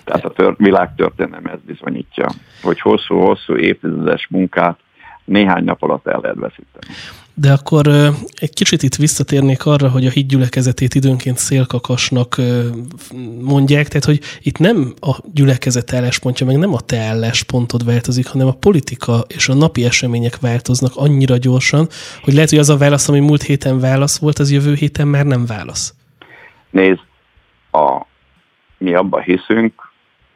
[0.03, 2.27] Tehát a tör, világtörténelem ez bizonyítja,
[2.61, 4.79] hogy hosszú-hosszú évtizedes munkát
[5.25, 6.93] néhány nap alatt el lehet veszíteni.
[7.39, 7.87] De akkor
[8.35, 12.35] egy kicsit itt visszatérnék arra, hogy a hídgyülekezetét időnként szélkakasnak
[13.41, 18.47] mondják, tehát hogy itt nem a gyülekezet álláspontja, meg nem a te álláspontod változik, hanem
[18.47, 21.87] a politika és a napi események változnak annyira gyorsan,
[22.23, 25.25] hogy lehet, hogy az a válasz, ami múlt héten válasz volt, az jövő héten már
[25.25, 25.95] nem válasz.
[26.69, 27.01] Nézd,
[27.71, 28.05] a,
[28.77, 29.73] mi abban hiszünk,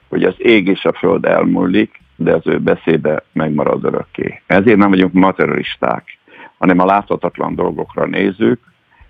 [0.10, 4.42] hogy az ég és a föld elmúlik, de az ő beszéde megmarad örökké.
[4.48, 6.20] Ezért nem vagyunk materialisták
[6.62, 8.60] hanem a láthatatlan dolgokra nézzük,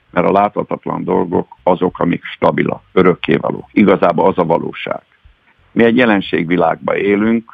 [0.10, 3.70] mert a láthatatlan dolgok azok, amik stabilak, örökkévalók.
[3.72, 5.02] Igazából az a valóság.
[5.72, 7.52] Mi egy jelenségvilágban élünk,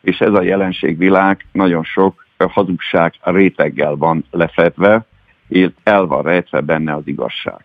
[0.00, 5.06] és ez a jelenségvilág nagyon sok hazugság réteggel van lefedve,
[5.48, 7.64] és el van rejtve benne az igazság.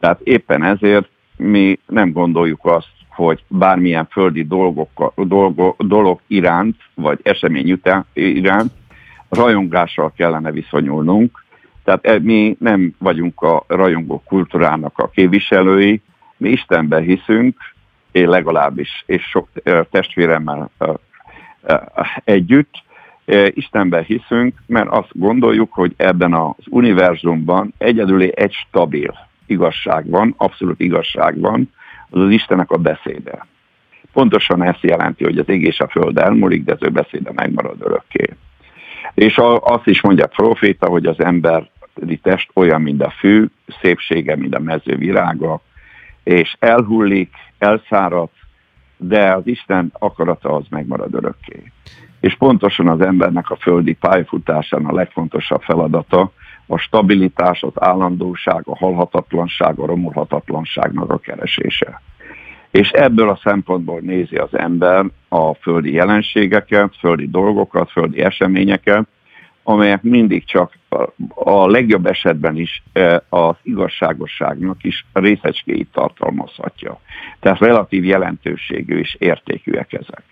[0.00, 7.18] Tehát éppen ezért mi nem gondoljuk azt, hogy bármilyen földi dolgok, dolgok, dolog iránt, vagy
[7.22, 7.80] esemény
[8.12, 8.72] iránt
[9.34, 11.44] rajongással kellene viszonyulnunk.
[11.84, 16.00] Tehát e, mi nem vagyunk a rajongó kultúrának a képviselői,
[16.36, 17.56] mi Istenben hiszünk,
[18.12, 19.48] én legalábbis, és sok
[19.90, 20.70] testvéremmel
[22.24, 22.82] együtt,
[23.48, 29.14] Istenben hiszünk, mert azt gondoljuk, hogy ebben az univerzumban egyedül egy stabil
[29.46, 31.70] igazság van, abszolút igazság van,
[32.10, 33.46] az az Istenek a beszéde.
[34.12, 37.76] Pontosan ezt jelenti, hogy az ég és a föld elmúlik, de az ő beszéde megmarad
[37.80, 38.24] örökké.
[39.14, 43.46] És azt is mondja a proféta, hogy az emberi test olyan, mint a fű,
[43.80, 45.60] szépsége, mint a mező virága,
[46.22, 48.28] és elhullik, elszárad,
[48.96, 51.72] de az Isten akarata az megmarad örökké.
[52.20, 56.32] És pontosan az embernek a földi pályafutásán a legfontosabb feladata
[56.66, 62.00] a stabilitás, az állandóság, a halhatatlanság, a romulhatatlanságnak a keresése.
[62.74, 69.06] És ebből a szempontból nézi az ember a földi jelenségeket, földi dolgokat, földi eseményeket,
[69.62, 70.78] amelyek mindig csak
[71.34, 72.82] a legjobb esetben is
[73.28, 77.00] az igazságosságnak is részecskéit tartalmazhatja.
[77.40, 80.22] Tehát relatív jelentőségű és értékűek ezek.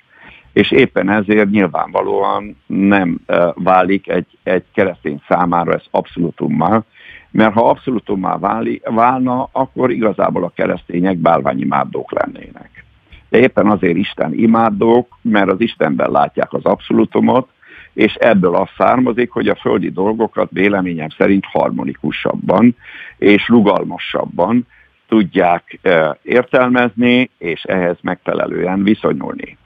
[0.53, 3.21] És éppen ezért nyilvánvalóan nem
[3.55, 6.85] válik egy, egy keresztény számára ez abszolútummal,
[7.33, 8.39] mert ha abszolútummá
[8.83, 12.85] válna, akkor igazából a keresztények bálványimádók lennének.
[13.29, 17.49] De éppen azért Isten imádók, mert az Istenben látják az abszolútumot,
[17.93, 22.77] és ebből az származik, hogy a földi dolgokat véleményem szerint harmonikusabban
[23.19, 24.67] és rugalmasabban
[25.09, 25.79] tudják
[26.23, 29.59] értelmezni, és ehhez megfelelően viszonyulni.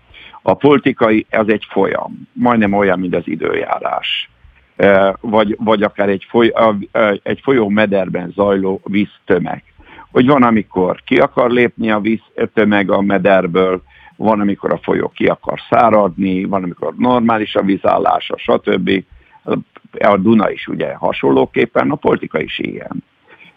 [0.43, 4.31] A politikai, ez egy folyam, majdnem olyan, mint az időjárás.
[5.21, 6.53] Vagy, vagy akár egy, foly,
[7.23, 9.63] egy folyó mederben zajló víztömeg.
[10.11, 13.83] Hogy van, amikor ki akar lépni a víztömeg a mederből,
[14.17, 19.05] van, amikor a folyó ki akar száradni, van, amikor normális a vízállása, stb.
[19.99, 23.05] A Duna is ugye hasonlóképpen, a politika is ilyen.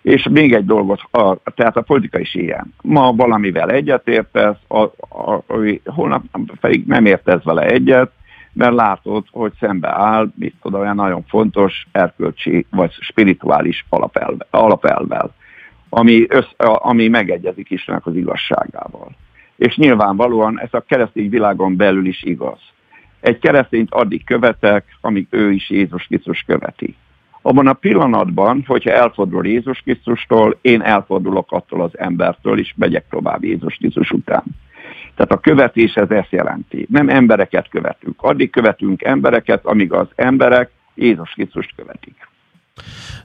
[0.01, 2.73] És még egy dolgot, a, tehát a politika is ilyen.
[2.81, 6.23] Ma valamivel egyetértesz, a, a, a, holnap
[6.59, 8.11] pedig nem értesz vele egyet,
[8.53, 15.33] mert látod, hogy szembe áll, mit tudom, olyan nagyon fontos erkölcsi vagy spirituális alapelve, alapelvel,
[15.89, 19.15] ami, össz, ami megegyezik Istennek az igazságával.
[19.55, 22.59] És nyilvánvalóan ez a keresztény világon belül is igaz.
[23.19, 26.95] Egy keresztényt addig követek, amíg ő is Jézus Krisztus követi.
[27.41, 33.43] Abban a pillanatban, hogyha elfordul Jézus Krisztustól, én elfordulok attól az embertől, és megyek tovább
[33.43, 34.43] Jézus Krisztus után.
[35.19, 36.87] Tehát a követés ez ezt jelenti.
[36.89, 38.21] Nem embereket követünk.
[38.21, 42.27] Addig követünk embereket, amíg az emberek Jézus Krisztust követik.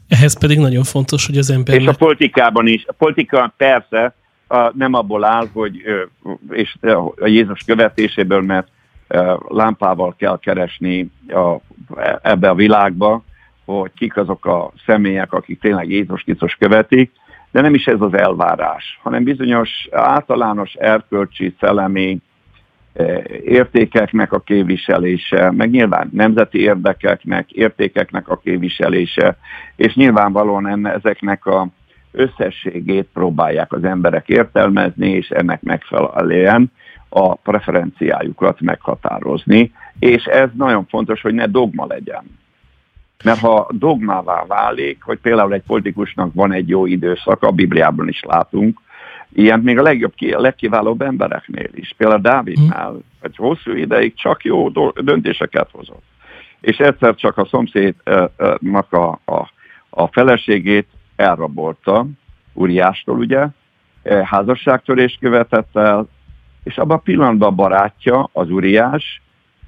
[0.09, 1.74] Ehhez pedig nagyon fontos, hogy az ember...
[1.74, 2.84] És a politikában is.
[2.86, 4.14] A politika persze
[4.47, 5.82] a, nem abból áll, hogy
[6.51, 6.76] és
[7.18, 8.68] a Jézus követéséből, mert
[9.49, 11.57] lámpával kell keresni a,
[12.22, 13.24] ebbe a világba,
[13.64, 17.12] hogy kik azok a személyek, akik tényleg Jézus Krisztus követik,
[17.55, 22.19] de nem is ez az elvárás, hanem bizonyos általános erkölcsi, szellemi
[23.45, 29.37] értékeknek a képviselése, meg nyilván nemzeti érdekeknek, értékeknek a képviselése,
[29.77, 31.69] és nyilvánvalóan enne, ezeknek a
[32.13, 36.73] összességét próbálják az emberek értelmezni, és ennek megfelelően
[37.09, 42.43] a preferenciájukat meghatározni, és ez nagyon fontos, hogy ne dogma legyen.
[43.25, 48.22] Mert ha dogmává válik, hogy például egy politikusnak van egy jó időszak, a Bibliában is
[48.22, 48.81] látunk,
[49.33, 51.95] ilyen még a legjobb, a legkiválóbb embereknél is.
[51.97, 56.03] Például Dávidnál egy hosszú ideig csak jó döntéseket hozott.
[56.61, 59.51] És egyszer csak a szomszédnak a, a,
[59.91, 62.07] a feleségét elrabolta,
[62.53, 63.47] Uriástól ugye,
[64.25, 66.09] házasságtörést követett el,
[66.64, 69.22] és abban a pillanatban a barátja, az Uriás,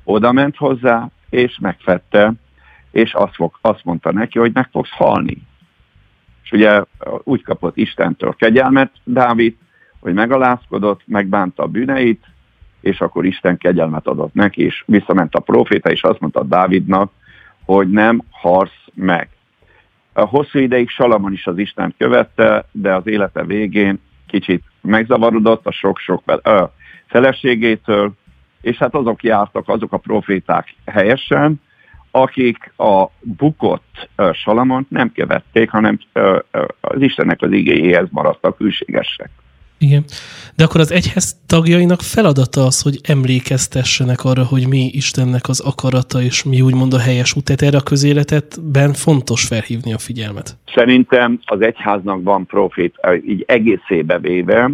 [0.04, 2.32] oda ment hozzá, és megfette,
[2.96, 5.36] és azt, fog, azt mondta neki, hogy meg fogsz halni.
[6.42, 6.82] És ugye
[7.22, 9.56] úgy kapott Istentől kegyelmet Dávid,
[10.00, 12.24] hogy megalázkodott, megbánta a bűneit,
[12.80, 17.12] és akkor Isten kegyelmet adott neki, és visszament a proféta, és azt mondta Dávidnak,
[17.64, 19.28] hogy nem harsz meg.
[20.12, 25.72] A hosszú ideig Salamon is az Isten követte, de az élete végén kicsit megzavarodott a
[25.72, 26.22] sok-sok
[27.06, 28.12] feleségétől,
[28.60, 31.60] és hát azok jártak, azok a proféták helyesen,
[32.22, 35.98] akik a bukott Salamont nem követték, hanem
[36.80, 39.30] az Istennek az igényéhez maradtak külségesek.
[39.78, 40.04] Igen.
[40.54, 46.22] De akkor az egyház tagjainak feladata az, hogy emlékeztessenek arra, hogy mi Istennek az akarata,
[46.22, 47.44] és mi úgymond a helyes út.
[47.44, 50.56] Tehát erre a közéletetben fontos felhívni a figyelmet.
[50.74, 52.94] Szerintem az egyháznak van profét,
[53.26, 54.70] így egészébe véve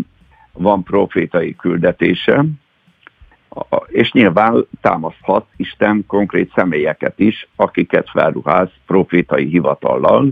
[0.53, 2.45] van profétai küldetése,
[3.87, 10.31] és nyilván támaszhat Isten konkrét személyeket is, akiket felruház profétai hivatallal,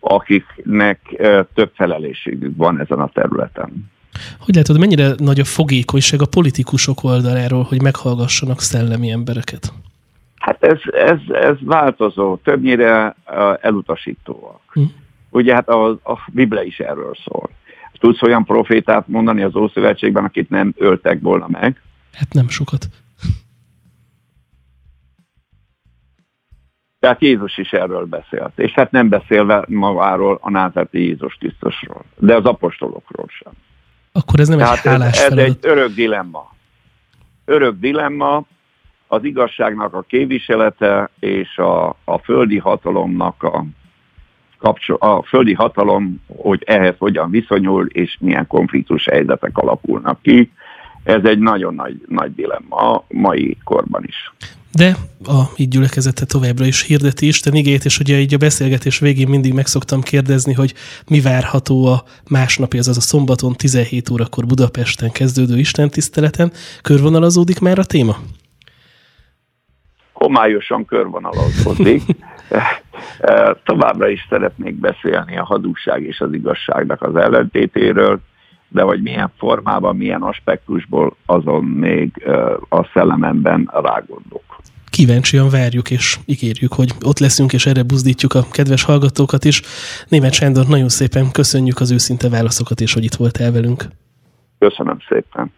[0.00, 1.22] akiknek
[1.54, 3.90] több felelősségük van ezen a területen.
[4.40, 9.72] Hogy látod, mennyire nagy a fogékonyság a politikusok oldaláról, hogy meghallgassanak szellemi embereket?
[10.38, 13.16] Hát ez, ez, ez változó, többnyire
[13.60, 14.60] elutasítóak.
[14.72, 14.82] Hm.
[15.30, 17.50] Ugye hát a, a Biblia is erről szól.
[17.98, 21.80] Tudsz olyan profétát mondani az Ószövetségben, akit nem öltek volna meg?
[22.12, 22.86] Hát nem sokat.
[26.98, 28.52] Tehát Jézus is erről beszélt.
[28.58, 33.52] És hát nem beszélve magáról a názárti Jézus Krisztusról, de az apostolokról sem.
[34.12, 36.54] Akkor ez nem Tehát egy hálás ez, ez egy örök dilemma.
[37.44, 38.44] Örök dilemma,
[39.06, 43.64] az igazságnak a képviselete és a, a földi hatalomnak a,
[44.58, 50.52] kapcsol, a földi hatalom, hogy ehhez hogyan viszonyul, és milyen konfliktus helyzetek alakulnak ki.
[51.02, 54.32] Ez egy nagyon nagy, nagy dilemma a mai korban is.
[54.72, 59.28] de a így gyülekezete továbbra is hirdeti Isten igét, és ugye így a beszélgetés végén
[59.28, 60.74] mindig meg szoktam kérdezni, hogy
[61.08, 66.52] mi várható a másnapi, azaz a szombaton 17 órakor Budapesten kezdődő Isten tiszteleten.
[66.82, 68.16] Körvonalazódik már a téma?
[70.12, 72.02] Homályosan körvonalazódik.
[73.64, 78.20] Továbbra is szeretnék beszélni a hadúság és az igazságnak az ellentétéről,
[78.72, 82.28] de hogy milyen formában, milyen aspektusból, azon még
[82.68, 84.58] a szellememben rágondolok.
[84.90, 89.62] Kíváncsian várjuk és ígérjük, hogy ott leszünk, és erre buzdítjuk a kedves hallgatókat is.
[90.08, 93.84] Német Sándor, nagyon szépen köszönjük az őszinte válaszokat, és hogy itt voltál velünk.
[94.58, 95.52] Köszönöm szépen.